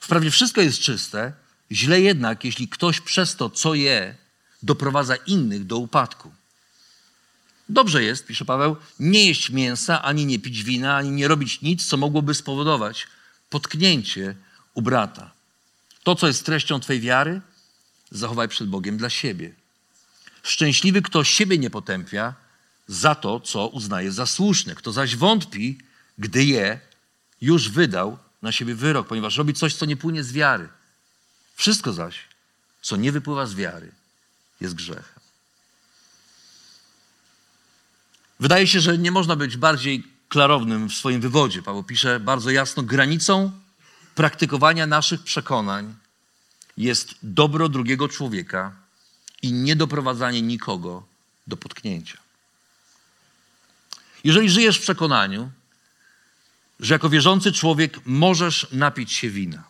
Wprawdzie 0.00 0.30
wszystko 0.30 0.60
jest 0.60 0.78
czyste, 0.78 1.32
źle 1.72 2.00
jednak, 2.00 2.44
jeśli 2.44 2.68
ktoś 2.68 3.00
przez 3.00 3.36
to, 3.36 3.50
co 3.50 3.74
je, 3.74 4.16
doprowadza 4.62 5.16
innych 5.16 5.66
do 5.66 5.78
upadku. 5.78 6.32
Dobrze 7.68 8.02
jest, 8.02 8.26
pisze 8.26 8.44
Paweł, 8.44 8.76
nie 9.00 9.26
jeść 9.26 9.50
mięsa, 9.50 10.02
ani 10.02 10.26
nie 10.26 10.38
pić 10.38 10.62
wina, 10.62 10.96
ani 10.96 11.10
nie 11.10 11.28
robić 11.28 11.60
nic, 11.60 11.86
co 11.86 11.96
mogłoby 11.96 12.34
spowodować 12.34 13.06
potknięcie 13.50 14.36
u 14.80 14.82
brata. 14.82 15.30
To, 16.02 16.14
co 16.14 16.26
jest 16.26 16.46
treścią 16.46 16.80
Twojej 16.80 17.02
wiary, 17.02 17.40
zachowaj 18.10 18.48
przed 18.48 18.68
Bogiem 18.68 18.96
dla 18.96 19.10
siebie. 19.10 19.52
Szczęśliwy, 20.42 21.02
kto 21.02 21.24
siebie 21.24 21.58
nie 21.58 21.70
potępia 21.70 22.34
za 22.88 23.14
to, 23.14 23.40
co 23.40 23.68
uznaje 23.68 24.12
za 24.12 24.26
słuszne. 24.26 24.74
Kto 24.74 24.92
zaś 24.92 25.16
wątpi, 25.16 25.78
gdy 26.18 26.44
je, 26.44 26.80
już 27.40 27.68
wydał 27.68 28.18
na 28.42 28.52
siebie 28.52 28.74
wyrok, 28.74 29.08
ponieważ 29.08 29.36
robi 29.36 29.54
coś, 29.54 29.74
co 29.74 29.86
nie 29.86 29.96
płynie 29.96 30.24
z 30.24 30.32
wiary. 30.32 30.68
Wszystko 31.56 31.92
zaś, 31.92 32.16
co 32.82 32.96
nie 32.96 33.12
wypływa 33.12 33.46
z 33.46 33.54
wiary, 33.54 33.92
jest 34.60 34.74
grzechem. 34.74 35.20
Wydaje 38.40 38.66
się, 38.66 38.80
że 38.80 38.98
nie 38.98 39.10
można 39.10 39.36
być 39.36 39.56
bardziej 39.56 40.04
klarownym 40.28 40.88
w 40.88 40.94
swoim 40.94 41.20
wywodzie. 41.20 41.62
Paweł 41.62 41.84
pisze 41.84 42.20
bardzo 42.20 42.50
jasno: 42.50 42.82
granicą 42.82 43.59
praktykowania 44.20 44.86
naszych 44.86 45.22
przekonań 45.22 45.94
jest 46.76 47.14
dobro 47.22 47.68
drugiego 47.68 48.08
człowieka 48.08 48.72
i 49.42 49.52
niedoprowadzanie 49.52 50.42
nikogo 50.42 51.02
do 51.46 51.56
potknięcia. 51.56 52.18
Jeżeli 54.24 54.50
żyjesz 54.50 54.78
w 54.78 54.82
przekonaniu, 54.82 55.50
że 56.80 56.94
jako 56.94 57.08
wierzący 57.08 57.52
człowiek 57.52 58.00
możesz 58.04 58.66
napić 58.72 59.12
się 59.12 59.30
wina, 59.30 59.64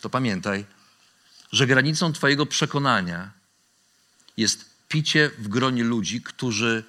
to 0.00 0.10
pamiętaj, 0.10 0.64
że 1.52 1.66
granicą 1.66 2.12
Twojego 2.12 2.46
przekonania 2.46 3.30
jest 4.36 4.64
picie 4.88 5.30
w 5.38 5.48
gronie 5.48 5.84
ludzi, 5.84 6.22
którzy, 6.22 6.84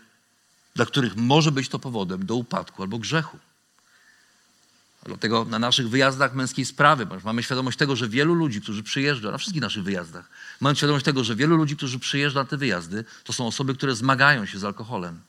dla 0.76 0.86
których 0.86 1.16
może 1.16 1.52
być 1.52 1.70
to 1.70 1.80
powodem 1.80 2.26
do 2.26 2.36
upadku 2.36 2.82
albo 2.82 3.00
grzechu. 3.00 3.40
Dlatego 5.06 5.46
na 5.46 5.60
naszych 5.60 5.90
wyjazdach 5.90 6.34
męskiej 6.34 6.66
sprawy 6.66 7.08
mamy 7.24 7.44
świadomość 7.44 7.78
tego, 7.78 7.96
że 7.96 8.10
wielu 8.10 8.34
ludzi, 8.34 8.62
którzy 8.62 8.84
przyjeżdża, 8.84 9.32
na 9.32 9.38
wszystkich 9.38 9.62
naszych 9.62 9.84
wyjazdach, 9.84 10.30
mamy 10.60 10.76
świadomość 10.76 11.06
tego, 11.06 11.24
że 11.24 11.36
wielu 11.36 11.56
ludzi, 11.56 11.78
którzy 11.78 12.00
przyjeżdża 12.00 12.40
na 12.40 12.46
te 12.46 12.58
wyjazdy, 12.58 13.06
to 13.24 13.34
są 13.34 13.48
osoby, 13.48 13.76
które 13.76 13.96
zmagają 13.96 14.46
się 14.46 14.60
z 14.60 14.64
alkoholem. 14.64 15.22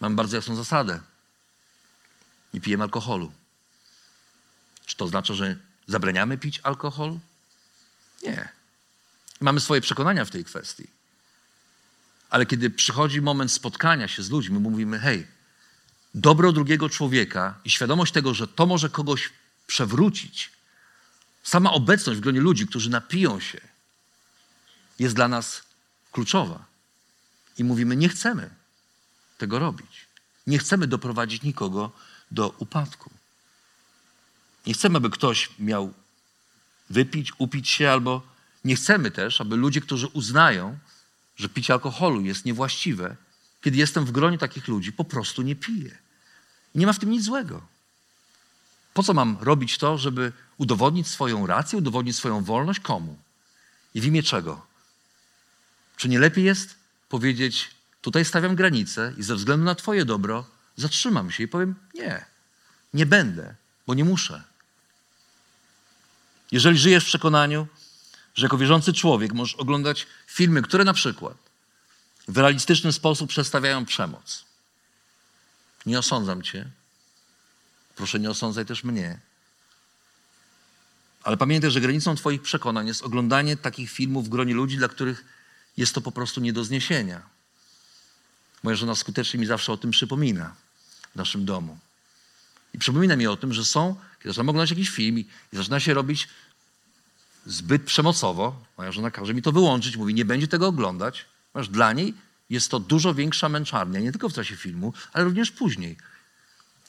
Mamy 0.00 0.16
bardzo 0.16 0.36
jasną 0.36 0.56
zasadę. 0.56 1.00
Nie 2.54 2.60
pijemy 2.60 2.82
alkoholu. 2.82 3.32
Czy 4.86 4.96
to 4.96 5.04
oznacza, 5.04 5.34
że 5.34 5.56
zabraniamy 5.86 6.38
pić 6.38 6.60
alkohol? 6.62 7.18
Nie. 8.22 8.48
Mamy 9.40 9.60
swoje 9.60 9.80
przekonania 9.80 10.24
w 10.24 10.30
tej 10.30 10.44
kwestii. 10.44 10.86
Ale 12.30 12.46
kiedy 12.46 12.70
przychodzi 12.70 13.20
moment 13.20 13.52
spotkania 13.52 14.08
się 14.08 14.22
z 14.22 14.30
ludźmi, 14.30 14.58
mówimy: 14.58 14.98
hej, 14.98 15.26
dobro 16.14 16.52
drugiego 16.52 16.88
człowieka 16.88 17.54
i 17.64 17.70
świadomość 17.70 18.12
tego, 18.12 18.34
że 18.34 18.48
to 18.48 18.66
może 18.66 18.90
kogoś 18.90 19.30
przewrócić, 19.66 20.50
sama 21.42 21.72
obecność 21.72 22.18
w 22.18 22.22
gronie 22.22 22.40
ludzi, 22.40 22.66
którzy 22.66 22.90
napiją 22.90 23.40
się, 23.40 23.60
jest 24.98 25.14
dla 25.14 25.28
nas 25.28 25.62
kluczowa. 26.12 26.64
I 27.58 27.64
mówimy: 27.64 27.96
nie 27.96 28.08
chcemy 28.08 28.50
tego 29.38 29.58
robić. 29.58 30.06
Nie 30.46 30.58
chcemy 30.58 30.86
doprowadzić 30.86 31.42
nikogo 31.42 31.92
do 32.30 32.54
upadku. 32.58 33.10
Nie 34.66 34.74
chcemy, 34.74 34.96
aby 34.96 35.10
ktoś 35.10 35.50
miał 35.58 35.92
wypić, 36.90 37.32
upić 37.38 37.68
się, 37.68 37.90
albo 37.90 38.22
nie 38.64 38.76
chcemy 38.76 39.10
też, 39.10 39.40
aby 39.40 39.56
ludzie, 39.56 39.80
którzy 39.80 40.06
uznają, 40.06 40.78
że 41.36 41.48
picie 41.48 41.72
alkoholu 41.72 42.20
jest 42.20 42.44
niewłaściwe, 42.44 43.16
kiedy 43.62 43.78
jestem 43.78 44.04
w 44.04 44.12
gronie 44.12 44.38
takich 44.38 44.68
ludzi, 44.68 44.92
po 44.92 45.04
prostu 45.04 45.42
nie 45.42 45.56
piję. 45.56 45.98
Nie 46.74 46.86
ma 46.86 46.92
w 46.92 46.98
tym 46.98 47.10
nic 47.10 47.24
złego. 47.24 47.62
Po 48.94 49.02
co 49.02 49.14
mam 49.14 49.36
robić 49.40 49.78
to, 49.78 49.98
żeby 49.98 50.32
udowodnić 50.58 51.08
swoją 51.08 51.46
rację, 51.46 51.78
udowodnić 51.78 52.16
swoją 52.16 52.44
wolność 52.44 52.80
komu? 52.80 53.16
I 53.94 54.00
w 54.00 54.04
imię 54.04 54.22
czego? 54.22 54.66
Czy 55.96 56.08
nie 56.08 56.18
lepiej 56.18 56.44
jest 56.44 56.74
powiedzieć, 57.08 57.70
tutaj 58.00 58.24
stawiam 58.24 58.56
granicę 58.56 59.12
i 59.18 59.22
ze 59.22 59.34
względu 59.34 59.64
na 59.64 59.74
Twoje 59.74 60.04
dobro 60.04 60.44
zatrzymam 60.76 61.30
się 61.30 61.42
i 61.42 61.48
powiem, 61.48 61.74
nie, 61.94 62.24
nie 62.94 63.06
będę, 63.06 63.54
bo 63.86 63.94
nie 63.94 64.04
muszę. 64.04 64.42
Jeżeli 66.52 66.78
żyjesz 66.78 67.04
w 67.04 67.06
przekonaniu, 67.06 67.66
że 68.34 68.46
jako 68.46 68.58
wierzący 68.58 68.92
człowiek 68.92 69.32
możesz 69.32 69.54
oglądać 69.54 70.06
filmy, 70.26 70.62
które 70.62 70.84
na 70.84 70.92
przykład 70.92 71.36
w 72.28 72.38
realistyczny 72.38 72.92
sposób 72.92 73.30
przedstawiają 73.30 73.84
przemoc. 73.84 74.44
Nie 75.86 75.98
osądzam 75.98 76.42
cię. 76.42 76.70
Proszę, 77.96 78.20
nie 78.20 78.30
osądzaj 78.30 78.66
też 78.66 78.84
mnie. 78.84 79.18
Ale 81.22 81.36
pamiętaj, 81.36 81.70
że 81.70 81.80
granicą 81.80 82.16
Twoich 82.16 82.42
przekonań 82.42 82.86
jest 82.86 83.02
oglądanie 83.02 83.56
takich 83.56 83.90
filmów 83.90 84.26
w 84.26 84.28
gronie 84.28 84.54
ludzi, 84.54 84.76
dla 84.76 84.88
których 84.88 85.24
jest 85.76 85.94
to 85.94 86.00
po 86.00 86.12
prostu 86.12 86.40
nie 86.40 86.52
do 86.52 86.64
zniesienia. 86.64 87.22
Moja 88.62 88.76
żona 88.76 88.94
skutecznie 88.94 89.40
mi 89.40 89.46
zawsze 89.46 89.72
o 89.72 89.76
tym 89.76 89.90
przypomina 89.90 90.54
w 91.12 91.16
naszym 91.16 91.44
domu. 91.44 91.78
I 92.74 92.78
przypomina 92.78 93.16
mi 93.16 93.26
o 93.26 93.36
tym, 93.36 93.52
że 93.52 93.64
są, 93.64 93.96
kiedy 94.18 94.30
zaczynam 94.30 94.48
oglądać 94.48 94.70
jakiś 94.70 94.90
film 94.90 95.18
i 95.18 95.26
zaczyna 95.52 95.80
się 95.80 95.94
robić 95.94 96.28
zbyt 97.46 97.82
przemocowo, 97.82 98.64
moja 98.78 98.92
żona 98.92 99.10
każe 99.10 99.34
mi 99.34 99.42
to 99.42 99.52
wyłączyć, 99.52 99.96
mówi, 99.96 100.14
nie 100.14 100.24
będzie 100.24 100.48
tego 100.48 100.66
oglądać, 100.66 101.24
ponieważ 101.52 101.68
dla 101.68 101.92
niej 101.92 102.14
jest 102.52 102.70
to 102.70 102.80
dużo 102.80 103.14
większa 103.14 103.48
męczarnia, 103.48 104.00
nie 104.00 104.12
tylko 104.12 104.28
w 104.28 104.32
czasie 104.32 104.56
filmu, 104.56 104.92
ale 105.12 105.24
również 105.24 105.50
później. 105.50 105.96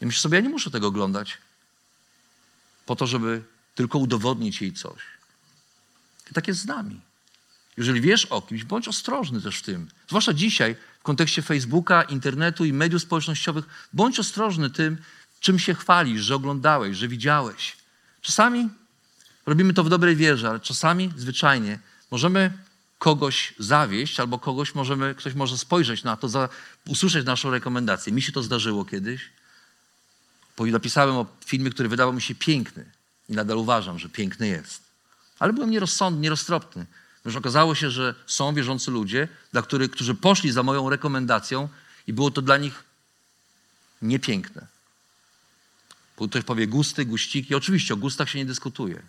I 0.02 0.06
myślę 0.06 0.22
sobie, 0.22 0.36
ja 0.38 0.44
nie 0.44 0.50
muszę 0.50 0.72
tego 0.72 0.88
oglądać 0.88 1.38
po 2.86 2.96
to, 2.96 3.08
żeby 3.08 3.42
tylko 3.76 3.98
udowodnić 3.98 4.62
jej 4.62 4.74
coś. 4.74 5.02
I 6.32 6.34
tak 6.34 6.48
jest 6.48 6.60
z 6.60 6.66
nami. 6.66 7.02
Jeżeli 7.78 8.02
wiesz 8.02 8.26
o 8.26 8.42
kimś, 8.42 8.64
bądź 8.64 8.88
ostrożny 8.88 9.42
też 9.42 9.60
w 9.60 9.62
tym. 9.62 9.88
Zwłaszcza 10.08 10.34
dzisiaj, 10.34 10.76
w 11.00 11.04
kontekście 11.04 11.42
Facebooka, 11.42 12.04
internetu 12.04 12.66
i 12.66 12.74
mediów 12.74 13.02
społecznościowych, 13.02 13.66
bądź 13.94 14.20
ostrożny 14.20 14.70
tym, 14.70 14.98
czym 15.40 15.60
się 15.60 15.74
chwalisz, 15.74 16.22
że 16.22 16.36
oglądałeś, 16.36 16.98
że 16.98 17.08
widziałeś. 17.08 17.78
Czasami 18.22 18.70
robimy 19.46 19.74
to 19.74 19.84
w 19.84 19.90
dobrej 19.90 20.16
wierze, 20.16 20.50
ale 20.50 20.60
czasami 20.60 21.12
zwyczajnie 21.18 21.80
możemy 22.12 22.52
kogoś 23.04 23.54
zawieść, 23.60 24.20
albo 24.20 24.40
kogoś 24.40 24.76
możemy, 24.76 25.16
ktoś 25.16 25.34
może 25.34 25.58
spojrzeć 25.58 26.04
na 26.04 26.18
to, 26.18 26.30
za, 26.30 26.50
usłyszeć 26.88 27.26
naszą 27.26 27.52
rekomendację. 27.52 28.14
Mi 28.14 28.22
się 28.22 28.32
to 28.32 28.44
zdarzyło 28.44 28.86
kiedyś. 28.86 29.30
Napisałem 30.60 31.16
o 31.16 31.26
filmie, 31.46 31.70
który 31.70 31.90
wydawał 31.90 32.14
mi 32.14 32.22
się 32.22 32.36
piękny 32.36 32.86
i 33.30 33.34
nadal 33.34 33.58
uważam, 33.58 34.00
że 34.00 34.10
piękny 34.10 34.48
jest. 34.48 34.84
Ale 35.40 35.54
byłem 35.54 35.72
nierozsądny, 35.72 36.22
nieroztropny. 36.22 36.86
Już 37.26 37.36
okazało 37.36 37.76
się, 37.76 37.92
że 37.92 38.16
są 38.28 38.54
wierzący 38.54 38.92
ludzie, 38.92 39.28
dla 39.52 39.62
których, 39.62 39.92
którzy 39.92 40.16
poszli 40.16 40.52
za 40.52 40.64
moją 40.64 40.90
rekomendacją 40.90 41.70
i 42.08 42.14
było 42.14 42.32
to 42.32 42.42
dla 42.42 42.58
nich 42.58 42.84
niepiękne. 44.02 44.68
Bo 46.18 46.28
ktoś 46.28 46.44
powie 46.44 46.68
gusty, 46.68 47.06
guściki. 47.06 47.56
Oczywiście 47.56 47.94
o 47.94 47.98
gustach 47.98 48.30
się 48.30 48.40
nie 48.40 48.46
dyskutuje. 48.46 49.02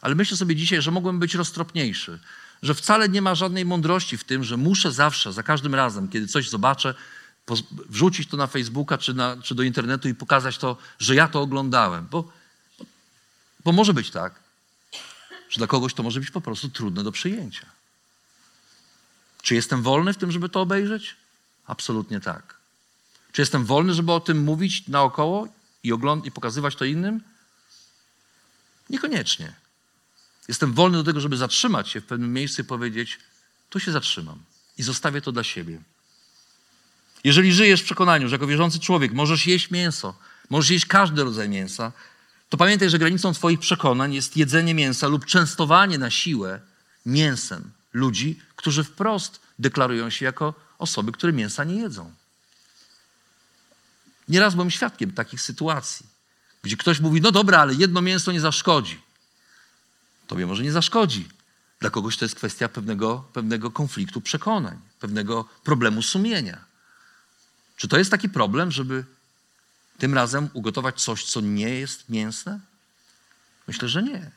Ale 0.00 0.14
myślę 0.14 0.36
sobie 0.36 0.56
dzisiaj, 0.56 0.82
że 0.82 0.90
mogłem 0.90 1.18
być 1.18 1.34
roztropniejszy. 1.34 2.18
Że 2.64 2.74
wcale 2.74 3.08
nie 3.08 3.22
ma 3.22 3.34
żadnej 3.34 3.64
mądrości 3.64 4.18
w 4.18 4.24
tym, 4.24 4.44
że 4.44 4.56
muszę 4.56 4.92
zawsze, 4.92 5.32
za 5.32 5.42
każdym 5.42 5.74
razem, 5.74 6.08
kiedy 6.08 6.26
coś 6.26 6.50
zobaczę, 6.50 6.94
wrzucić 7.88 8.28
to 8.28 8.36
na 8.36 8.46
Facebooka 8.46 8.98
czy, 8.98 9.14
na, 9.14 9.36
czy 9.42 9.54
do 9.54 9.62
internetu 9.62 10.08
i 10.08 10.14
pokazać 10.14 10.58
to, 10.58 10.76
że 10.98 11.14
ja 11.14 11.28
to 11.28 11.40
oglądałem. 11.40 12.06
Bo, 12.10 12.32
bo, 13.64 13.72
może 13.72 13.94
być 13.94 14.10
tak, 14.10 14.34
że 15.50 15.58
dla 15.58 15.66
kogoś 15.66 15.94
to 15.94 16.02
może 16.02 16.20
być 16.20 16.30
po 16.30 16.40
prostu 16.40 16.68
trudne 16.68 17.04
do 17.04 17.12
przyjęcia. 17.12 17.66
Czy 19.42 19.54
jestem 19.54 19.82
wolny 19.82 20.12
w 20.12 20.16
tym, 20.16 20.32
żeby 20.32 20.48
to 20.48 20.60
obejrzeć? 20.60 21.16
Absolutnie 21.66 22.20
tak. 22.20 22.56
Czy 23.32 23.42
jestem 23.42 23.64
wolny, 23.64 23.94
żeby 23.94 24.12
o 24.12 24.20
tym 24.20 24.44
mówić 24.44 24.88
naokoło 24.88 25.48
i, 25.82 25.92
ogląd- 25.92 26.26
i 26.26 26.30
pokazywać 26.30 26.76
to 26.76 26.84
innym? 26.84 27.20
Niekoniecznie. 28.90 29.63
Jestem 30.48 30.72
wolny 30.72 30.98
do 30.98 31.04
tego, 31.04 31.20
żeby 31.20 31.36
zatrzymać 31.36 31.88
się 31.88 32.00
w 32.00 32.06
pewnym 32.06 32.32
miejscu 32.32 32.62
i 32.62 32.64
powiedzieć: 32.64 33.18
Tu 33.70 33.80
się 33.80 33.92
zatrzymam. 33.92 34.38
i 34.78 34.82
zostawię 34.82 35.20
to 35.20 35.32
dla 35.32 35.44
siebie. 35.44 35.78
Jeżeli 37.24 37.52
żyjesz 37.52 37.80
w 37.80 37.84
przekonaniu, 37.84 38.28
że 38.28 38.34
jako 38.34 38.46
wierzący 38.46 38.78
człowiek 38.78 39.12
możesz 39.12 39.46
jeść 39.46 39.70
mięso, 39.70 40.14
możesz 40.50 40.70
jeść 40.70 40.86
każdy 40.86 41.24
rodzaj 41.24 41.48
mięsa, 41.48 41.92
to 42.48 42.56
pamiętaj, 42.56 42.90
że 42.90 42.98
granicą 42.98 43.34
Twoich 43.34 43.60
przekonań 43.60 44.14
jest 44.14 44.36
jedzenie 44.36 44.74
mięsa 44.74 45.08
lub 45.08 45.26
częstowanie 45.26 45.98
na 45.98 46.10
siłę 46.10 46.60
mięsem 47.06 47.70
ludzi, 47.92 48.40
którzy 48.56 48.84
wprost 48.84 49.40
deklarują 49.58 50.10
się 50.10 50.24
jako 50.24 50.54
osoby, 50.78 51.12
które 51.12 51.32
mięsa 51.32 51.64
nie 51.64 51.74
jedzą. 51.74 52.12
Nieraz 54.28 54.54
byłem 54.54 54.70
świadkiem 54.70 55.12
takich 55.12 55.40
sytuacji, 55.40 56.06
gdzie 56.62 56.76
ktoś 56.76 57.00
mówi: 57.00 57.20
No 57.20 57.32
dobra, 57.32 57.58
ale 57.58 57.74
jedno 57.74 58.02
mięso 58.02 58.32
nie 58.32 58.40
zaszkodzi. 58.40 59.00
Tobie 60.26 60.46
może 60.46 60.62
nie 60.62 60.72
zaszkodzi. 60.72 61.28
Dla 61.80 61.90
kogoś 61.90 62.16
to 62.16 62.24
jest 62.24 62.34
kwestia 62.34 62.68
pewnego, 62.68 63.24
pewnego 63.32 63.70
konfliktu 63.70 64.20
przekonań, 64.20 64.78
pewnego 65.00 65.48
problemu 65.64 66.02
sumienia. 66.02 66.64
Czy 67.76 67.88
to 67.88 67.98
jest 67.98 68.10
taki 68.10 68.28
problem, 68.28 68.70
żeby 68.70 69.04
tym 69.98 70.14
razem 70.14 70.48
ugotować 70.52 71.02
coś, 71.02 71.24
co 71.24 71.40
nie 71.40 71.68
jest 71.68 72.08
mięsne? 72.08 72.60
Myślę, 73.68 73.88
że 73.88 74.02
nie. 74.02 74.30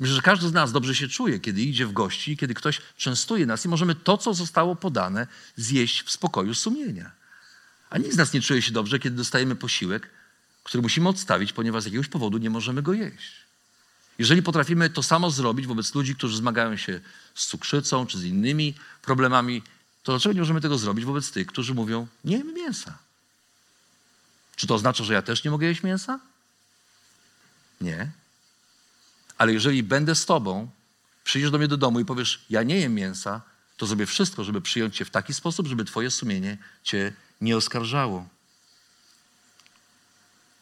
Myślę, 0.00 0.14
że 0.14 0.22
każdy 0.22 0.48
z 0.48 0.52
nas 0.52 0.72
dobrze 0.72 0.94
się 0.94 1.08
czuje, 1.08 1.40
kiedy 1.40 1.62
idzie 1.62 1.86
w 1.86 1.92
gości, 1.92 2.36
kiedy 2.36 2.54
ktoś 2.54 2.80
częstuje 2.96 3.46
nas 3.46 3.64
i 3.64 3.68
możemy 3.68 3.94
to, 3.94 4.18
co 4.18 4.34
zostało 4.34 4.76
podane, 4.76 5.26
zjeść 5.56 6.02
w 6.02 6.10
spokoju 6.10 6.54
sumienia. 6.54 7.10
A 7.90 7.98
nikt 7.98 8.14
z 8.14 8.16
nas 8.16 8.32
nie 8.32 8.40
czuje 8.40 8.62
się 8.62 8.72
dobrze, 8.72 8.98
kiedy 8.98 9.16
dostajemy 9.16 9.56
posiłek, 9.56 10.10
który 10.64 10.82
musimy 10.82 11.08
odstawić, 11.08 11.52
ponieważ 11.52 11.82
z 11.82 11.86
jakiegoś 11.86 12.08
powodu 12.08 12.38
nie 12.38 12.50
możemy 12.50 12.82
go 12.82 12.92
jeść. 12.92 13.32
Jeżeli 14.20 14.42
potrafimy 14.42 14.90
to 14.90 15.02
samo 15.02 15.30
zrobić 15.30 15.66
wobec 15.66 15.94
ludzi, 15.94 16.14
którzy 16.14 16.36
zmagają 16.36 16.76
się 16.76 17.00
z 17.34 17.46
cukrzycą 17.46 18.06
czy 18.06 18.18
z 18.18 18.24
innymi 18.24 18.74
problemami, 19.02 19.62
to 20.02 20.12
dlaczego 20.12 20.32
nie 20.32 20.40
możemy 20.40 20.60
tego 20.60 20.78
zrobić 20.78 21.04
wobec 21.04 21.30
tych, 21.32 21.46
którzy 21.46 21.74
mówią, 21.74 22.06
nie 22.24 22.36
jemy 22.36 22.52
mięsa? 22.52 22.98
Czy 24.56 24.66
to 24.66 24.74
oznacza, 24.74 25.04
że 25.04 25.14
ja 25.14 25.22
też 25.22 25.44
nie 25.44 25.50
mogę 25.50 25.66
jeść 25.66 25.82
mięsa? 25.82 26.20
Nie. 27.80 28.10
Ale 29.38 29.52
jeżeli 29.52 29.82
będę 29.82 30.14
z 30.14 30.26
tobą, 30.26 30.70
przyjdziesz 31.24 31.50
do 31.50 31.58
mnie 31.58 31.68
do 31.68 31.76
domu 31.76 32.00
i 32.00 32.04
powiesz, 32.04 32.44
ja 32.50 32.62
nie 32.62 32.76
jem 32.76 32.94
mięsa, 32.94 33.40
to 33.76 33.86
zrobię 33.86 34.06
wszystko, 34.06 34.44
żeby 34.44 34.60
przyjąć 34.60 34.96
cię 34.96 35.04
w 35.04 35.10
taki 35.10 35.34
sposób, 35.34 35.66
żeby 35.66 35.84
twoje 35.84 36.10
sumienie 36.10 36.58
cię 36.82 37.12
nie 37.40 37.56
oskarżało. 37.56 38.28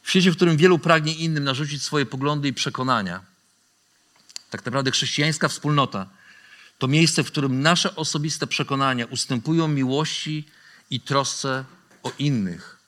W 0.03 0.11
świecie, 0.11 0.31
w 0.31 0.37
którym 0.37 0.57
wielu 0.57 0.79
pragnie 0.79 1.15
innym 1.15 1.45
narzucić 1.45 1.83
swoje 1.83 2.07
poglądy 2.07 2.49
i 2.49 2.53
przekonania, 2.53 3.38
tak 4.51 4.65
naprawdę 4.65 4.91
chrześcijańska 4.91 5.49
wspólnota 5.49 6.07
to 6.79 6.89
miejsce, 6.89 7.25
w 7.25 7.27
którym 7.27 7.63
nasze 7.63 7.97
osobiste 7.97 8.47
przekonania 8.47 9.07
ustępują 9.07 9.69
miłości 9.69 10.45
i 10.91 11.01
trosce 11.01 11.65
o 12.03 12.13
innych. 12.19 12.79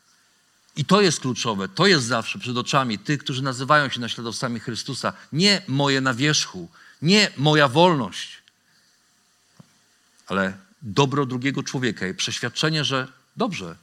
I 0.77 0.85
to 0.85 1.01
jest 1.01 1.21
kluczowe, 1.21 1.69
to 1.69 1.87
jest 1.87 2.07
zawsze 2.07 2.39
przed 2.39 2.57
oczami 2.57 2.99
tych, 2.99 3.21
którzy 3.21 3.43
nazywają 3.43 3.89
się 3.89 4.01
naśladowcami 4.01 4.61
Chrystusa. 4.61 5.13
Nie 5.33 5.63
moje 5.69 6.01
na 6.01 6.15
wierzchu, 6.15 6.69
nie 7.03 7.31
moja 7.37 7.69
wolność, 7.69 8.43
ale 10.27 10.57
dobro 10.83 11.27
drugiego 11.27 11.63
człowieka 11.63 12.07
i 12.07 12.15
przeświadczenie, 12.15 12.85
że 12.85 13.09
dobrze, 13.37 13.77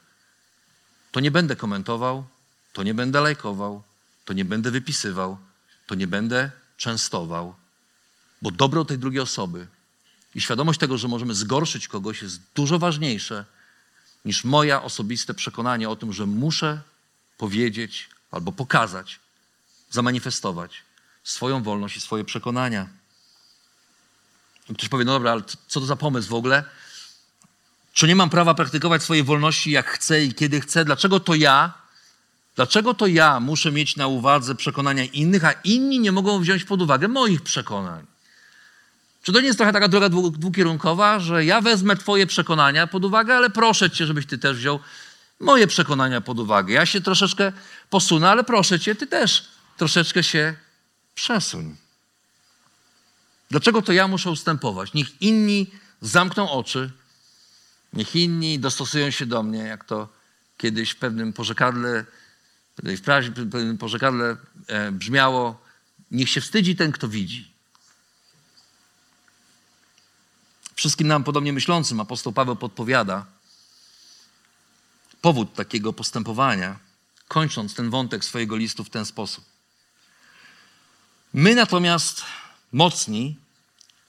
to 1.11 1.19
nie 1.19 1.31
będę 1.31 1.55
komentował, 1.55 2.25
to 2.73 2.83
nie 2.83 2.93
będę 2.93 3.21
lajkował, 3.21 3.83
to 4.25 4.33
nie 4.33 4.45
będę 4.45 4.71
wypisywał, 4.71 5.37
to 5.87 5.95
nie 5.95 6.07
będę 6.07 6.51
częstował, 6.77 7.55
bo 8.41 8.51
dobro 8.51 8.85
tej 8.85 8.97
drugiej 8.97 9.21
osoby 9.21 9.67
i 10.35 10.41
świadomość 10.41 10.79
tego, 10.79 10.97
że 10.97 11.07
możemy 11.07 11.35
zgorszyć 11.35 11.87
kogoś, 11.87 12.21
jest 12.21 12.41
dużo 12.55 12.79
ważniejsze 12.79 13.45
niż 14.25 14.43
moje 14.43 14.81
osobiste 14.81 15.33
przekonanie 15.33 15.89
o 15.89 15.95
tym, 15.95 16.13
że 16.13 16.25
muszę 16.25 16.81
powiedzieć 17.37 18.09
albo 18.31 18.51
pokazać, 18.51 19.19
zamanifestować 19.89 20.83
swoją 21.23 21.63
wolność 21.63 21.97
i 21.97 22.01
swoje 22.01 22.23
przekonania. 22.23 22.87
Ktoś 24.73 24.89
powie, 24.89 25.05
no 25.05 25.11
dobra, 25.11 25.31
ale 25.31 25.41
co 25.67 25.79
to 25.79 25.85
za 25.85 25.95
pomysł 25.95 26.29
w 26.29 26.33
ogóle? 26.33 26.63
Czy 27.93 28.07
nie 28.07 28.15
mam 28.15 28.29
prawa 28.29 28.53
praktykować 28.53 29.03
swojej 29.03 29.23
wolności 29.23 29.71
jak 29.71 29.87
chcę 29.87 30.23
i 30.23 30.33
kiedy 30.33 30.61
chcę? 30.61 30.85
Dlaczego 30.85 31.19
to 31.19 31.35
ja? 31.35 31.73
Dlaczego 32.55 32.93
to 32.93 33.07
ja 33.07 33.39
muszę 33.39 33.71
mieć 33.71 33.95
na 33.95 34.07
uwadze 34.07 34.55
przekonania 34.55 35.03
innych, 35.03 35.45
a 35.45 35.51
inni 35.51 35.99
nie 35.99 36.11
mogą 36.11 36.39
wziąć 36.39 36.63
pod 36.63 36.81
uwagę 36.81 37.07
moich 37.07 37.41
przekonań? 37.41 38.05
Czy 39.27 39.33
to 39.33 39.39
nie 39.39 39.47
jest 39.47 39.59
trochę 39.59 39.73
taka 39.73 39.87
droga 39.87 40.09
dwukierunkowa, 40.09 41.19
że 41.19 41.45
ja 41.45 41.61
wezmę 41.61 41.95
Twoje 41.95 42.27
przekonania 42.27 42.87
pod 42.87 43.05
uwagę, 43.05 43.35
ale 43.35 43.49
proszę 43.49 43.91
Cię, 43.91 44.05
żebyś 44.05 44.25
Ty 44.25 44.37
też 44.37 44.57
wziął 44.57 44.79
moje 45.39 45.67
przekonania 45.67 46.21
pod 46.21 46.39
uwagę. 46.39 46.73
Ja 46.73 46.85
się 46.85 47.01
troszeczkę 47.01 47.51
posunę, 47.89 48.29
ale 48.29 48.43
proszę 48.43 48.79
Cię, 48.79 48.95
Ty 48.95 49.07
też 49.07 49.47
troszeczkę 49.77 50.23
się 50.23 50.55
przesuń. 51.15 51.75
Dlaczego 53.49 53.81
to 53.81 53.93
ja 53.93 54.07
muszę 54.07 54.31
ustępować? 54.31 54.93
Niech 54.93 55.21
inni 55.21 55.67
zamkną 56.01 56.51
oczy, 56.51 56.91
niech 57.93 58.15
inni 58.15 58.59
dostosują 58.59 59.11
się 59.11 59.25
do 59.25 59.43
mnie, 59.43 59.59
jak 59.59 59.85
to 59.85 60.09
kiedyś 60.57 60.91
w 60.91 60.97
pewnym 60.97 61.33
pożekadle, 61.33 62.05
w 62.77 63.01
pewnym 63.35 63.77
pożekadle 63.77 64.37
e, 64.67 64.91
brzmiało, 64.91 65.61
niech 66.11 66.29
się 66.29 66.41
wstydzi 66.41 66.75
ten, 66.75 66.91
kto 66.91 67.07
widzi. 67.07 67.56
Wszystkim 70.77 71.07
nam 71.07 71.23
podobnie 71.23 71.53
myślącym 71.53 71.99
apostoł 71.99 72.33
Paweł 72.33 72.55
podpowiada 72.55 73.25
powód 75.21 75.53
takiego 75.53 75.93
postępowania, 75.93 76.79
kończąc 77.27 77.73
ten 77.73 77.89
wątek 77.89 78.25
swojego 78.25 78.55
listu 78.55 78.83
w 78.83 78.89
ten 78.89 79.05
sposób. 79.05 79.45
My 81.33 81.55
natomiast 81.55 82.25
mocni 82.71 83.35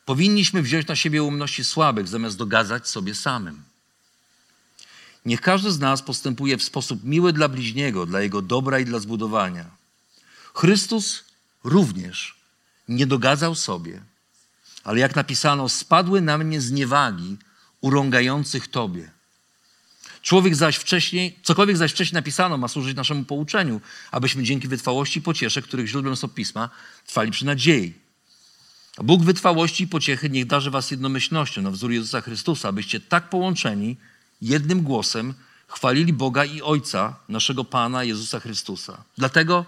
powinniśmy 0.05 0.63
wziąć 0.63 0.87
na 0.87 0.97
siebie 0.97 1.23
umności 1.23 1.65
słabych, 1.65 2.09
zamiast 2.09 2.37
dogadzać 2.37 2.89
sobie 2.89 3.15
samym. 3.15 3.63
Niech 5.25 5.41
każdy 5.41 5.73
z 5.73 5.79
nas 5.79 6.03
postępuje 6.03 6.57
w 6.57 6.63
sposób 6.63 7.05
miły 7.05 7.33
dla 7.33 7.49
bliźniego, 7.49 8.07
dla 8.07 8.21
jego 8.21 8.43
dobra 8.43 8.79
i 8.79 8.85
dla 8.85 8.99
zbudowania. 8.99 9.65
Chrystus 10.55 11.25
również 11.65 12.37
nie 12.89 13.07
dogadzał 13.07 13.55
sobie, 13.55 14.03
ale 14.85 15.01
jak 15.01 15.17
napisano, 15.17 15.69
spadły 15.69 16.21
na 16.21 16.39
mnie 16.39 16.61
zniewagi 16.61 17.37
urągających 17.81 18.69
Tobie. 18.69 19.11
Człowiek 20.23 20.55
zaś 20.55 20.77
wcześniej, 20.77 21.39
cokolwiek 21.43 21.77
zaś 21.77 21.93
wcześniej 21.93 22.15
napisano, 22.15 22.57
ma 22.57 22.69
służyć 22.69 22.97
naszemu 22.97 23.25
pouczeniu, 23.25 23.81
abyśmy 24.11 24.43
dzięki 24.43 24.69
wytrwałości 24.69 25.19
i 25.19 25.23
pociesze, 25.23 25.63
których 25.63 25.87
źródłem 25.87 26.17
są 26.17 26.29
pisma, 26.29 26.71
trwali 27.07 27.31
przy 27.31 27.47
nadziei. 27.47 27.95
Bóg 29.03 29.23
wytrwałości 29.23 29.85
i 29.85 29.89
pociechy 29.89 30.31
niech 30.31 30.47
darzy 30.47 30.71
was 30.71 30.91
jednomyślnością 30.91 31.63
na 31.63 31.71
wzór 31.71 31.91
Jezusa 31.91 32.21
Chrystusa, 32.21 32.69
abyście 32.69 33.01
tak 33.01 33.31
połączeni 33.31 33.97
jednym 34.43 34.83
głosem 34.83 35.35
chwalili 35.69 36.13
Boga 36.13 36.45
i 36.45 36.63
Ojca 36.63 37.17
naszego 37.29 37.65
Pana 37.65 38.05
Jezusa 38.05 38.41
Chrystusa. 38.41 39.05
Dlatego 39.19 39.65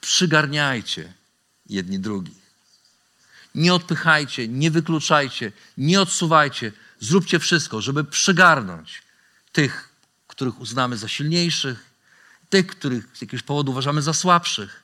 przygarniajcie 0.00 1.12
jedni 1.68 1.98
drugich. 1.98 2.45
Nie 3.56 3.74
odpychajcie, 3.74 4.48
nie 4.48 4.70
wykluczajcie, 4.70 5.52
nie 5.78 6.00
odsuwajcie. 6.00 6.72
Zróbcie 7.00 7.38
wszystko, 7.38 7.80
żeby 7.80 8.04
przygarnąć 8.04 9.02
tych, 9.52 9.88
których 10.26 10.60
uznamy 10.60 10.96
za 10.96 11.08
silniejszych, 11.08 11.90
tych, 12.50 12.66
których 12.66 13.04
z 13.14 13.20
jakiegoś 13.20 13.42
powodu 13.42 13.72
uważamy 13.72 14.02
za 14.02 14.12
słabszych. 14.12 14.82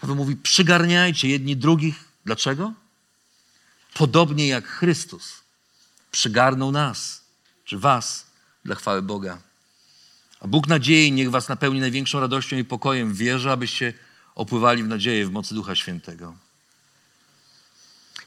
Paweł 0.00 0.16
mówi: 0.16 0.36
przygarniajcie 0.36 1.28
jedni 1.28 1.56
drugich. 1.56 2.04
Dlaczego? 2.24 2.72
Podobnie 3.94 4.48
jak 4.48 4.66
Chrystus 4.68 5.32
przygarnął 6.10 6.72
nas, 6.72 7.22
czy 7.64 7.78
was, 7.78 8.26
dla 8.64 8.74
chwały 8.74 9.02
Boga. 9.02 9.38
A 10.40 10.46
Bóg 10.48 10.68
nadziei 10.68 11.12
niech 11.12 11.30
was 11.30 11.48
napełni 11.48 11.80
największą 11.80 12.20
radością 12.20 12.56
i 12.56 12.64
pokojem 12.64 13.14
w 13.14 13.16
wierze, 13.16 13.52
abyście 13.52 13.92
opływali 14.34 14.82
w 14.82 14.88
nadzieję 14.88 15.26
w 15.26 15.30
mocy 15.30 15.54
Ducha 15.54 15.74
Świętego. 15.74 16.45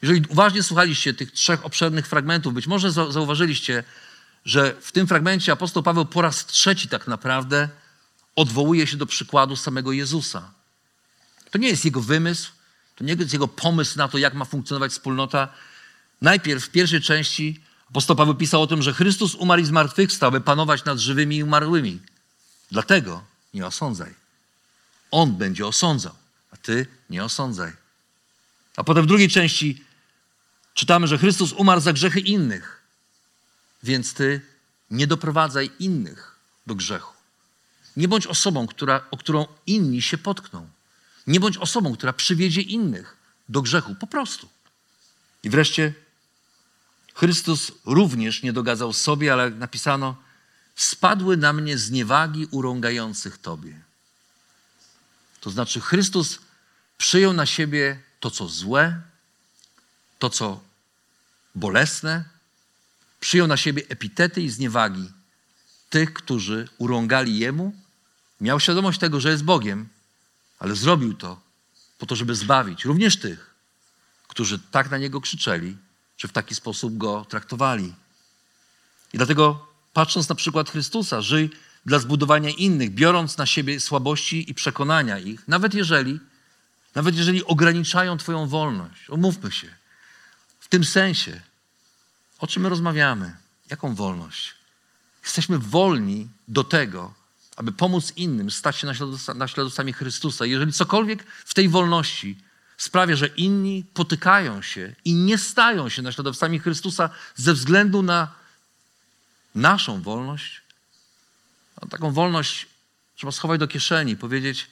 Jeżeli 0.02 0.22
uważnie 0.28 0.62
słuchaliście 0.62 1.14
tych 1.14 1.32
trzech 1.32 1.64
obszernych 1.64 2.06
fragmentów, 2.06 2.54
być 2.54 2.66
może 2.66 2.92
zauważyliście, 2.92 3.84
że 4.44 4.74
w 4.80 4.92
tym 4.92 5.06
fragmencie 5.06 5.52
apostoł 5.52 5.82
Paweł 5.82 6.04
po 6.06 6.22
raz 6.22 6.46
trzeci 6.46 6.88
tak 6.88 7.06
naprawdę 7.06 7.68
odwołuje 8.36 8.86
się 8.86 8.96
do 8.96 9.06
przykładu 9.06 9.56
samego 9.56 9.92
Jezusa. 9.92 10.50
To 11.50 11.58
nie 11.58 11.68
jest 11.68 11.84
jego 11.84 12.00
wymysł, 12.00 12.52
to 12.96 13.04
nie 13.04 13.14
jest 13.14 13.32
jego 13.32 13.48
pomysł 13.48 13.98
na 13.98 14.08
to, 14.08 14.18
jak 14.18 14.34
ma 14.34 14.44
funkcjonować 14.44 14.92
wspólnota. 14.92 15.48
Najpierw 16.22 16.64
w 16.64 16.70
pierwszej 16.70 17.00
części 17.00 17.60
apostoł 17.90 18.16
Paweł 18.16 18.34
pisał 18.34 18.62
o 18.62 18.66
tym, 18.66 18.82
że 18.82 18.92
Chrystus 18.92 19.34
umarł 19.34 19.62
i 19.62 19.64
zmartwychwstał, 19.64 20.32
by 20.32 20.40
panować 20.40 20.84
nad 20.84 20.98
żywymi 20.98 21.36
i 21.36 21.44
umarłymi. 21.44 22.00
Dlatego 22.70 23.24
nie 23.54 23.66
osądzaj. 23.66 24.14
On 25.10 25.32
będzie 25.32 25.66
osądzał, 25.66 26.14
a 26.50 26.56
ty 26.56 26.86
nie 27.10 27.24
osądzaj. 27.24 27.72
A 28.76 28.84
potem 28.84 29.04
w 29.04 29.06
drugiej 29.06 29.28
części 29.28 29.84
czytamy, 30.74 31.06
że 31.06 31.18
Chrystus 31.18 31.52
umarł 31.52 31.80
za 31.80 31.92
grzechy 31.92 32.20
innych, 32.20 32.82
więc 33.82 34.14
ty 34.14 34.40
nie 34.90 35.06
doprowadzaj 35.06 35.70
innych 35.78 36.36
do 36.66 36.74
grzechu. 36.74 37.14
Nie 37.96 38.08
bądź 38.08 38.26
osobą, 38.26 38.66
która, 38.66 39.04
o 39.10 39.16
którą 39.16 39.46
inni 39.66 40.02
się 40.02 40.18
potkną. 40.18 40.68
Nie 41.26 41.40
bądź 41.40 41.56
osobą, 41.56 41.96
która 41.96 42.12
przywiedzie 42.12 42.60
innych 42.60 43.16
do 43.48 43.62
grzechu. 43.62 43.94
Po 43.94 44.06
prostu. 44.06 44.48
I 45.42 45.50
wreszcie 45.50 45.94
Chrystus 47.14 47.72
również 47.84 48.42
nie 48.42 48.52
dogadzał 48.52 48.92
sobie, 48.92 49.32
ale 49.32 49.50
napisano, 49.50 50.16
spadły 50.76 51.36
na 51.36 51.52
mnie 51.52 51.78
zniewagi 51.78 52.46
urągających 52.50 53.38
Tobie. 53.38 53.80
To 55.40 55.50
znaczy, 55.50 55.80
Chrystus 55.80 56.38
przyjął 56.98 57.32
na 57.32 57.46
siebie 57.46 58.00
to, 58.20 58.30
co 58.30 58.48
złe, 58.48 59.00
to, 60.20 60.30
co 60.30 60.60
bolesne, 61.54 62.24
przyjął 63.20 63.46
na 63.46 63.56
siebie 63.56 63.82
epitety 63.88 64.42
i 64.42 64.50
zniewagi 64.50 65.10
tych, 65.90 66.12
którzy 66.12 66.68
urągali 66.78 67.38
Jemu. 67.38 67.72
Miał 68.40 68.60
świadomość 68.60 68.98
tego, 68.98 69.20
że 69.20 69.30
jest 69.30 69.44
Bogiem, 69.44 69.88
ale 70.58 70.76
zrobił 70.76 71.14
to 71.14 71.40
po 71.98 72.06
to, 72.06 72.16
żeby 72.16 72.34
zbawić 72.34 72.84
również 72.84 73.18
tych, 73.18 73.54
którzy 74.28 74.58
tak 74.58 74.90
na 74.90 74.98
Niego 74.98 75.20
krzyczeli, 75.20 75.76
czy 76.16 76.28
w 76.28 76.32
taki 76.32 76.54
sposób 76.54 76.96
Go 76.96 77.26
traktowali. 77.28 77.94
I 79.12 79.16
dlatego, 79.16 79.66
patrząc 79.92 80.28
na 80.28 80.34
przykład 80.34 80.70
Chrystusa, 80.70 81.20
żyj 81.20 81.50
dla 81.86 81.98
zbudowania 81.98 82.50
innych, 82.50 82.90
biorąc 82.90 83.38
na 83.38 83.46
siebie 83.46 83.80
słabości 83.80 84.50
i 84.50 84.54
przekonania 84.54 85.18
ich, 85.18 85.48
nawet 85.48 85.74
jeżeli, 85.74 86.20
nawet 86.94 87.16
jeżeli 87.16 87.44
ograniczają 87.44 88.16
Twoją 88.16 88.46
wolność. 88.46 89.10
Omówmy 89.10 89.52
się. 89.52 89.79
Tym 90.70 90.84
sensie, 90.84 91.40
o 92.38 92.46
czym 92.46 92.62
my 92.62 92.68
rozmawiamy? 92.68 93.36
Jaką 93.70 93.94
wolność? 93.94 94.54
Jesteśmy 95.22 95.58
wolni 95.58 96.28
do 96.48 96.64
tego, 96.64 97.14
aby 97.56 97.72
pomóc 97.72 98.12
innym, 98.16 98.50
stać 98.50 98.76
się 98.76 98.86
naśladowcami 99.34 99.92
Chrystusa. 99.92 100.46
Jeżeli 100.46 100.72
cokolwiek 100.72 101.24
w 101.44 101.54
tej 101.54 101.68
wolności 101.68 102.38
sprawia, 102.76 103.16
że 103.16 103.26
inni 103.26 103.84
potykają 103.94 104.62
się 104.62 104.94
i 105.04 105.14
nie 105.14 105.38
stają 105.38 105.88
się 105.88 106.02
naśladowcami 106.02 106.58
Chrystusa 106.58 107.10
ze 107.36 107.54
względu 107.54 108.02
na 108.02 108.32
naszą 109.54 110.02
wolność, 110.02 110.62
no, 111.82 111.88
taką 111.88 112.12
wolność 112.12 112.66
trzeba 113.16 113.32
schować 113.32 113.60
do 113.60 113.68
kieszeni 113.68 114.16
powiedzieć: 114.16 114.70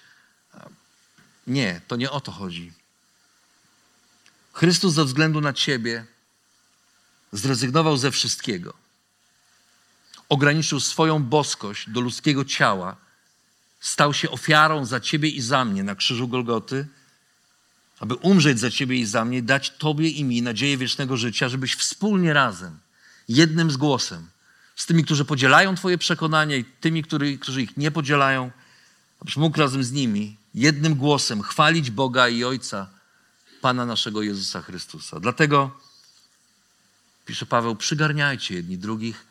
Nie, 1.46 1.80
to 1.88 1.96
nie 1.96 2.10
o 2.10 2.20
to 2.20 2.32
chodzi. 2.32 2.72
Chrystus 4.58 4.94
ze 4.94 5.04
względu 5.04 5.40
na 5.40 5.52
Ciebie 5.52 6.04
zrezygnował 7.32 7.96
ze 7.96 8.10
wszystkiego. 8.10 8.74
Ograniczył 10.28 10.80
swoją 10.80 11.22
boskość 11.24 11.90
do 11.90 12.00
ludzkiego 12.00 12.44
ciała, 12.44 12.96
stał 13.80 14.14
się 14.14 14.30
ofiarą 14.30 14.86
za 14.86 15.00
Ciebie 15.00 15.28
i 15.28 15.40
za 15.40 15.64
mnie 15.64 15.82
na 15.82 15.94
krzyżu 15.94 16.28
Golgoty, 16.28 16.86
aby 18.00 18.14
umrzeć 18.14 18.60
za 18.60 18.70
Ciebie 18.70 18.96
i 18.96 19.06
za 19.06 19.24
mnie, 19.24 19.42
dać 19.42 19.70
Tobie 19.70 20.08
i 20.08 20.24
mi 20.24 20.42
nadzieję 20.42 20.76
wiecznego 20.76 21.16
życia, 21.16 21.48
żebyś 21.48 21.74
wspólnie 21.74 22.32
razem, 22.32 22.78
jednym 23.28 23.70
z 23.70 23.76
głosem, 23.76 24.26
z 24.76 24.86
tymi, 24.86 25.04
którzy 25.04 25.24
podzielają 25.24 25.74
Twoje 25.74 25.98
przekonania 25.98 26.56
i 26.56 26.64
tymi, 26.64 27.02
którzy, 27.02 27.38
którzy 27.38 27.62
ich 27.62 27.76
nie 27.76 27.90
podzielają, 27.90 28.50
abyś 29.20 29.36
mógł 29.36 29.58
razem 29.58 29.84
z 29.84 29.92
nimi 29.92 30.36
jednym 30.54 30.94
głosem 30.94 31.42
chwalić 31.42 31.90
Boga 31.90 32.28
i 32.28 32.44
Ojca, 32.44 32.97
Pana 33.60 33.86
naszego 33.86 34.22
Jezusa 34.22 34.62
Chrystusa. 34.62 35.20
Dlatego, 35.20 35.80
pisze 37.26 37.46
Paweł, 37.46 37.76
przygarniajcie 37.76 38.54
jedni 38.54 38.78
drugich. 38.78 39.26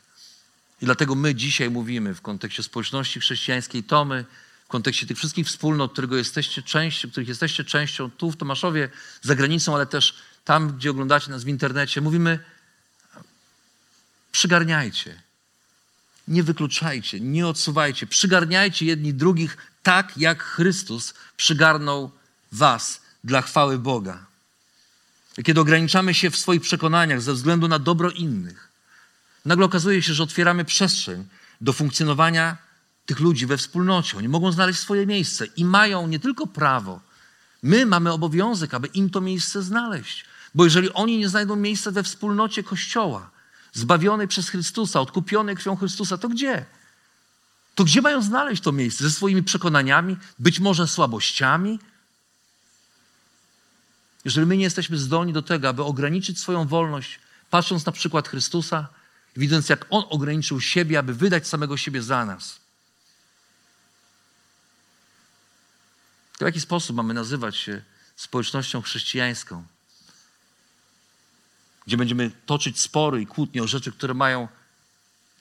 I 0.81 0.85
dlatego 0.85 1.15
my 1.15 1.35
dzisiaj 1.35 1.69
mówimy 1.69 2.15
w 2.15 2.21
kontekście 2.21 2.63
społeczności 2.63 3.19
chrześcijańskiej 3.19 3.83
Tomy, 3.83 4.25
w 4.65 4.67
kontekście 4.67 5.07
tych 5.07 5.17
wszystkich 5.17 5.47
wspólnot, 5.47 5.91
którego 5.91 6.17
jesteście 6.17 6.61
częścią, 6.61 7.11
których 7.11 7.27
jesteście 7.27 7.63
częścią 7.63 8.11
tu 8.11 8.31
w 8.31 8.37
Tomaszowie, 8.37 8.89
za 9.21 9.35
granicą, 9.35 9.75
ale 9.75 9.85
też 9.85 10.15
tam, 10.45 10.77
gdzie 10.77 10.91
oglądacie 10.91 11.31
nas 11.31 11.43
w 11.43 11.47
internecie, 11.47 12.01
mówimy 12.01 12.39
przygarniajcie 14.31 15.27
nie 16.27 16.43
wykluczajcie, 16.43 17.19
nie 17.19 17.47
odsuwajcie, 17.47 18.07
przygarniajcie 18.07 18.85
jedni 18.85 19.13
drugich 19.13 19.57
tak, 19.83 20.17
jak 20.17 20.43
Chrystus 20.43 21.13
przygarnął 21.37 22.11
was 22.51 23.01
dla 23.27 23.41
chwały 23.41 23.79
Boga. 23.79 24.25
Kiedy 25.43 25.61
ograniczamy 25.61 26.13
się 26.13 26.31
w 26.31 26.37
swoich 26.37 26.61
przekonaniach 26.61 27.21
ze 27.21 27.33
względu 27.33 27.67
na 27.67 27.79
dobro 27.79 28.11
innych, 28.11 28.71
nagle 29.45 29.65
okazuje 29.65 30.01
się, 30.01 30.13
że 30.13 30.23
otwieramy 30.23 30.65
przestrzeń 30.65 31.25
do 31.61 31.73
funkcjonowania 31.73 32.57
tych 33.05 33.19
ludzi 33.19 33.45
we 33.45 33.57
wspólnocie. 33.57 34.17
Oni 34.17 34.27
mogą 34.27 34.51
znaleźć 34.51 34.79
swoje 34.79 35.05
miejsce 35.05 35.45
i 35.45 35.65
mają 35.65 36.07
nie 36.07 36.19
tylko 36.19 36.47
prawo, 36.47 36.99
my 37.63 37.85
mamy 37.85 38.11
obowiązek, 38.11 38.73
aby 38.73 38.87
im 38.87 39.09
to 39.09 39.21
miejsce 39.21 39.63
znaleźć. 39.63 40.25
Bo 40.55 40.63
jeżeli 40.63 40.93
oni 40.93 41.17
nie 41.17 41.29
znajdą 41.29 41.55
miejsca 41.55 41.91
we 41.91 42.03
wspólnocie 42.03 42.63
Kościoła, 42.63 43.29
zbawionej 43.73 44.27
przez 44.27 44.49
Chrystusa, 44.49 45.01
odkupionej 45.01 45.55
krwią 45.55 45.75
Chrystusa, 45.75 46.17
to 46.17 46.29
gdzie? 46.29 46.65
To 47.75 47.83
gdzie 47.83 48.01
mają 48.01 48.21
znaleźć 48.21 48.63
to 48.63 48.71
miejsce? 48.71 49.03
Ze 49.03 49.11
swoimi 49.11 49.43
przekonaniami, 49.43 50.17
być 50.39 50.59
może 50.59 50.87
słabościami? 50.87 51.79
Jeżeli 54.25 54.47
my 54.47 54.57
nie 54.57 54.63
jesteśmy 54.63 54.97
zdolni 54.97 55.33
do 55.33 55.41
tego, 55.41 55.69
aby 55.69 55.83
ograniczyć 55.83 56.39
swoją 56.39 56.67
wolność, 56.67 57.19
patrząc 57.49 57.85
na 57.85 57.91
przykład 57.91 58.27
Chrystusa, 58.27 58.87
widząc 59.35 59.69
jak 59.69 59.85
On 59.89 60.03
ograniczył 60.09 60.61
siebie, 60.61 60.99
aby 60.99 61.13
wydać 61.13 61.47
samego 61.47 61.77
siebie 61.77 62.01
za 62.01 62.25
nas, 62.25 62.59
to 66.37 66.45
w 66.45 66.47
jaki 66.47 66.61
sposób 66.61 66.95
mamy 66.95 67.13
nazywać 67.13 67.57
się 67.57 67.81
społecznością 68.15 68.81
chrześcijańską? 68.81 69.63
gdzie 71.87 71.97
będziemy 71.97 72.31
toczyć 72.45 72.79
spory 72.79 73.21
i 73.21 73.27
kłótnie 73.27 73.63
o 73.63 73.67
rzeczy, 73.67 73.91
które 73.91 74.13
mają 74.13 74.47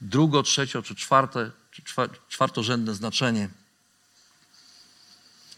drugo, 0.00 0.42
trzecio 0.42 0.82
czy 0.82 0.94
czwarte, 0.94 1.50
czy 1.70 1.82
czwartorzędne 2.28 2.94
znaczenie. 2.94 3.48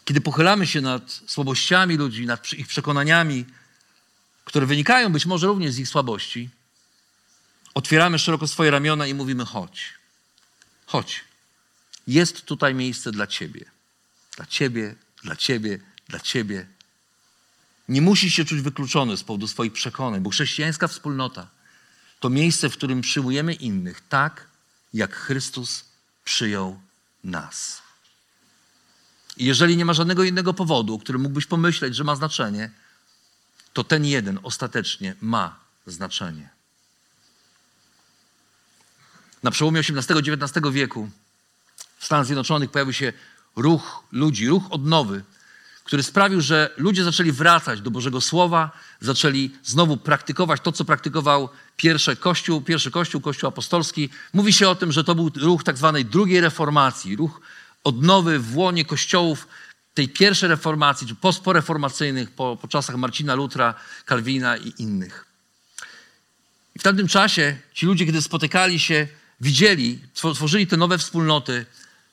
Kiedy 0.09 0.21
pochylamy 0.21 0.67
się 0.67 0.81
nad 0.81 1.21
słabościami 1.27 1.97
ludzi, 1.97 2.25
nad 2.25 2.53
ich 2.53 2.67
przekonaniami, 2.67 3.45
które 4.45 4.65
wynikają 4.65 5.11
być 5.11 5.25
może 5.25 5.47
również 5.47 5.73
z 5.73 5.79
ich 5.79 5.89
słabości, 5.89 6.49
otwieramy 7.73 8.19
szeroko 8.19 8.47
swoje 8.47 8.71
ramiona 8.71 9.07
i 9.07 9.13
mówimy: 9.13 9.45
chodź, 9.45 9.93
chodź. 10.85 11.23
Jest 12.07 12.45
tutaj 12.45 12.75
miejsce 12.75 13.11
dla 13.11 13.27
Ciebie. 13.27 13.65
Dla 14.35 14.45
Ciebie, 14.45 14.95
dla 15.23 15.35
Ciebie, 15.35 15.79
dla 16.07 16.19
Ciebie, 16.19 16.67
nie 17.89 18.01
musisz 18.01 18.33
się 18.33 18.45
czuć 18.45 18.61
wykluczony 18.61 19.17
z 19.17 19.23
powodu 19.23 19.47
swoich 19.47 19.73
przekonań, 19.73 20.21
bo 20.21 20.29
chrześcijańska 20.29 20.87
wspólnota 20.87 21.47
to 22.19 22.29
miejsce, 22.29 22.69
w 22.69 22.73
którym 22.73 23.01
przyjmujemy 23.01 23.53
innych 23.53 24.01
tak, 24.07 24.47
jak 24.93 25.15
Chrystus 25.15 25.85
przyjął 26.23 26.79
nas. 27.23 27.88
I 29.39 29.45
jeżeli 29.45 29.77
nie 29.77 29.85
ma 29.85 29.93
żadnego 29.93 30.23
innego 30.23 30.53
powodu, 30.53 30.93
o 30.93 30.99
którym 30.99 31.21
mógłbyś 31.21 31.45
pomyśleć, 31.45 31.95
że 31.95 32.03
ma 32.03 32.15
znaczenie, 32.15 32.71
to 33.73 33.83
ten 33.83 34.05
jeden 34.05 34.39
ostatecznie 34.43 35.15
ma 35.21 35.59
znaczenie. 35.85 36.49
Na 39.43 39.51
przełomie 39.51 39.79
XVIII-XIX 39.79 40.71
wieku 40.71 41.09
w 41.97 42.05
Stanach 42.05 42.25
Zjednoczonych 42.25 42.71
pojawił 42.71 42.93
się 42.93 43.13
ruch 43.55 44.03
ludzi, 44.11 44.47
ruch 44.47 44.63
odnowy, 44.69 45.23
który 45.83 46.03
sprawił, 46.03 46.41
że 46.41 46.73
ludzie 46.77 47.03
zaczęli 47.03 47.31
wracać 47.31 47.81
do 47.81 47.91
Bożego 47.91 48.21
Słowa, 48.21 48.71
zaczęli 48.99 49.51
znowu 49.63 49.97
praktykować 49.97 50.61
to, 50.61 50.71
co 50.71 50.85
praktykował 50.85 51.49
pierwszy 51.77 52.15
Kościół, 52.15 52.61
pierwszy 52.61 52.91
Kościół, 52.91 53.21
Kościół 53.21 53.47
apostolski. 53.47 54.09
Mówi 54.33 54.53
się 54.53 54.69
o 54.69 54.75
tym, 54.75 54.91
że 54.91 55.03
to 55.03 55.15
był 55.15 55.31
ruch 55.35 55.63
tak 55.63 55.77
zwanej 55.77 56.05
drugiej 56.05 56.41
reformacji, 56.41 57.15
ruch 57.15 57.41
odnowy 57.83 58.39
w 58.39 58.57
łonie 58.57 58.85
kościołów 58.85 59.47
tej 59.93 60.09
pierwszej 60.09 60.49
reformacji, 60.49 61.07
czy 61.07 61.15
postporeformacyjnych 61.15 62.31
po, 62.31 62.57
po 62.61 62.67
czasach 62.67 62.95
Marcina 62.95 63.35
Lutra, 63.35 63.73
Kalwina 64.05 64.57
i 64.57 64.73
innych. 64.77 65.25
I 66.75 66.79
w 66.79 66.83
tamtym 66.83 67.07
czasie 67.07 67.57
ci 67.73 67.85
ludzie, 67.85 68.05
kiedy 68.05 68.21
spotykali 68.21 68.79
się, 68.79 69.07
widzieli, 69.41 69.99
tworzyli 70.13 70.67
te 70.67 70.77
nowe 70.77 70.97
wspólnoty, 70.97 71.65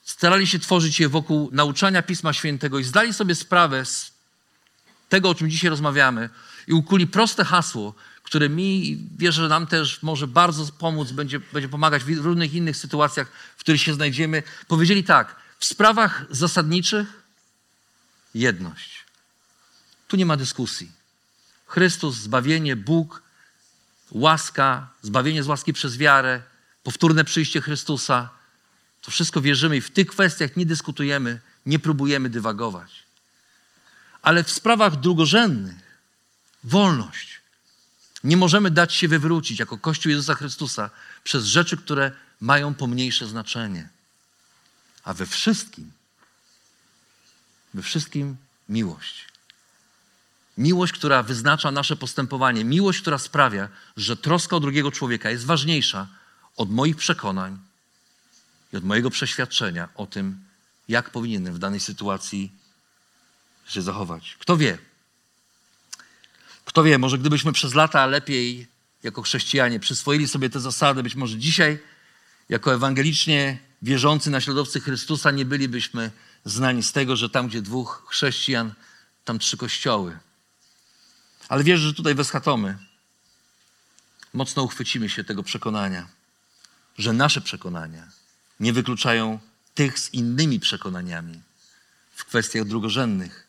starali 0.05 0.47
się 0.47 0.59
tworzyć 0.59 1.01
je 1.01 1.09
wokół 1.09 1.51
nauczania 1.53 2.03
Pisma 2.03 2.33
Świętego 2.33 2.79
i 2.79 2.85
zdali 2.85 3.13
sobie 3.13 3.35
sprawę 3.35 3.85
z 3.85 4.13
tego, 5.09 5.31
o 5.31 5.35
czym 5.35 5.51
dzisiaj 5.51 5.71
rozmawiamy 5.71 6.31
i 6.67 6.73
ukuli 6.73 7.07
proste 7.07 7.45
hasło, 7.45 7.95
które 8.23 8.49
mi, 8.49 8.99
wierzę, 9.19 9.43
że 9.43 9.49
nam 9.49 9.67
też 9.67 10.03
może 10.03 10.27
bardzo 10.27 10.67
pomóc, 10.79 11.13
będzie, 11.13 11.41
będzie 11.53 11.69
pomagać 11.69 12.05
w 12.05 12.25
różnych 12.25 12.55
innych 12.55 12.77
sytuacjach, 12.77 13.29
w 13.57 13.61
których 13.61 13.81
się 13.81 13.95
znajdziemy. 13.95 14.43
Powiedzieli 14.69 15.05
tak, 15.05 15.37
w 15.59 15.65
sprawach 15.65 16.27
zasadniczych 16.31 17.23
jedność. 18.35 19.05
Tu 20.09 20.17
nie 20.17 20.27
ma 20.27 20.37
dyskusji. 20.37 20.93
Chrystus, 21.67 22.17
zbawienie, 22.17 22.77
Bóg 22.77 23.23
łaska, 24.11 24.89
zbawienie 25.03 25.43
z 25.43 25.47
łaski 25.47 25.73
przez 25.73 25.97
wiarę, 25.97 26.43
powtórne 26.83 27.25
przyjście 27.25 27.61
Chrystusa. 27.61 28.29
To 29.03 29.11
wszystko 29.11 29.41
wierzymy 29.41 29.77
i 29.77 29.81
w 29.81 29.91
tych 29.91 30.07
kwestiach 30.07 30.57
nie 30.57 30.67
dyskutujemy, 30.67 31.41
nie 31.67 31.79
próbujemy 31.79 32.31
dywagować. 32.31 33.03
Ale 34.23 34.45
w 34.45 34.51
sprawach 34.51 34.97
drugorzędnych, 34.97 36.01
wolność. 36.65 37.41
Nie 38.25 38.37
możemy 38.37 38.71
dać 38.71 38.95
się 38.95 39.09
wywrócić 39.09 39.59
jako 39.59 39.79
Kościół 39.79 40.11
Jezusa 40.11 40.35
Chrystusa 40.35 40.91
przez 41.25 41.45
rzeczy, 41.45 41.77
które 41.77 42.13
mają 42.41 42.75
pomniejsze 42.75 43.27
znaczenie. 43.27 43.89
A 45.07 45.15
we 45.15 45.27
wszystkim, 45.27 45.93
we 47.75 47.83
wszystkim 47.83 48.37
miłość. 48.69 49.25
Miłość, 50.59 50.93
która 50.93 51.23
wyznacza 51.23 51.71
nasze 51.71 51.97
postępowanie, 51.97 52.65
miłość, 52.65 53.01
która 53.01 53.19
sprawia, 53.19 53.69
że 53.97 54.17
troska 54.17 54.57
o 54.57 54.61
drugiego 54.61 54.91
człowieka 54.93 55.31
jest 55.31 55.45
ważniejsza 55.45 56.07
od 56.57 56.71
moich 56.71 56.97
przekonań 56.97 57.59
i 58.73 58.77
od 58.77 58.85
mojego 58.85 59.11
przeświadczenia 59.11 59.89
o 59.95 60.07
tym, 60.07 60.41
jak 60.89 61.11
powinienem 61.11 61.55
w 61.55 61.59
danej 61.59 61.81
sytuacji 61.81 62.53
się 63.67 63.83
zachować. 63.83 64.37
Kto 64.39 64.57
wie? 64.57 64.79
Kto 66.65 66.83
wie, 66.83 66.99
może 66.99 67.19
gdybyśmy 67.19 67.53
przez 67.53 67.75
lata 67.75 68.07
lepiej 68.07 68.67
jako 69.03 69.23
chrześcijanie 69.23 69.81
przyswoili 69.81 70.29
sobie 70.29 70.51
te 70.51 70.61
zasady, 70.61 71.03
być 71.03 71.15
może 71.15 71.39
dzisiaj 71.39 71.79
jako 72.49 72.75
ewangelicznie 72.75 73.66
wierzący 73.83 74.31
naśladowcy 74.31 74.81
Chrystusa 74.81 75.31
nie 75.31 75.45
bylibyśmy 75.45 76.11
znani 76.45 76.83
z 76.83 76.93
tego, 76.93 77.17
że 77.17 77.31
tam, 77.31 77.49
gdzie 77.49 77.63
dwóch 77.63 78.07
chrześcijan, 78.09 78.73
tam 79.25 79.39
trzy 79.39 79.57
kościoły. 79.57 80.19
Ale 81.49 81.65
wierzę, 81.65 81.89
że 81.89 81.95
tutaj 81.95 82.15
w 82.15 82.23
mocno 84.33 84.63
uchwycimy 84.63 85.09
się 85.09 85.25
tego 85.25 85.43
przekonania, 85.43 86.09
że 86.99 87.13
nasze 87.13 87.41
przekonania 87.41 88.09
nie 88.61 88.73
wykluczają 88.73 89.39
tych 89.75 89.99
z 89.99 90.15
innymi 90.15 90.61
przekonaniami 90.61 91.41
w 92.15 92.25
kwestiach 92.25 92.65
drugorzędnych, 92.65 93.47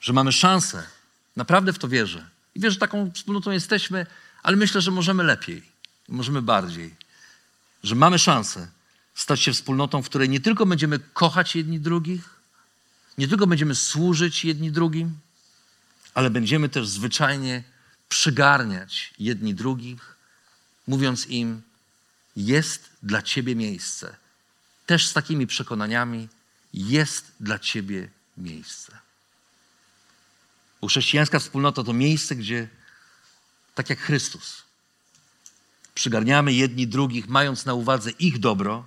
że 0.00 0.12
mamy 0.12 0.32
szansę, 0.32 0.86
naprawdę 1.36 1.72
w 1.72 1.78
to 1.78 1.88
wierzę. 1.88 2.26
I 2.54 2.60
wierzę, 2.60 2.74
że 2.74 2.80
taką 2.80 3.10
wspólnotą 3.10 3.50
jesteśmy, 3.50 4.06
ale 4.42 4.56
myślę, 4.56 4.80
że 4.80 4.90
możemy 4.90 5.24
lepiej, 5.24 5.62
możemy 6.08 6.42
bardziej, 6.42 6.94
że 7.82 7.94
mamy 7.94 8.18
szansę 8.18 8.68
stać 9.14 9.40
się 9.40 9.52
wspólnotą, 9.52 10.02
w 10.02 10.08
której 10.08 10.28
nie 10.28 10.40
tylko 10.40 10.66
będziemy 10.66 10.98
kochać 10.98 11.56
jedni 11.56 11.80
drugich, 11.80 12.30
nie 13.18 13.28
tylko 13.28 13.46
będziemy 13.46 13.74
służyć 13.74 14.44
jedni 14.44 14.72
drugim, 14.72 15.18
ale 16.14 16.30
będziemy 16.30 16.68
też 16.68 16.88
zwyczajnie 16.88 17.62
przygarniać 18.08 19.14
jedni 19.18 19.54
drugich, 19.54 20.16
mówiąc 20.86 21.26
im: 21.26 21.62
Jest 22.36 22.90
dla 23.02 23.22
Ciebie 23.22 23.56
miejsce. 23.56 24.16
Też 24.86 25.06
z 25.06 25.12
takimi 25.12 25.46
przekonaniami 25.46 26.28
jest 26.74 27.32
dla 27.40 27.58
Ciebie 27.58 28.08
miejsce. 28.36 28.98
Bo 30.80 30.88
chrześcijańska 30.88 31.38
wspólnota 31.38 31.84
to 31.84 31.92
miejsce, 31.92 32.36
gdzie, 32.36 32.68
tak 33.74 33.90
jak 33.90 33.98
Chrystus, 33.98 34.62
przygarniamy 35.94 36.52
jedni 36.52 36.86
drugich, 36.86 37.28
mając 37.28 37.64
na 37.64 37.74
uwadze 37.74 38.10
ich 38.10 38.38
dobro, 38.38 38.86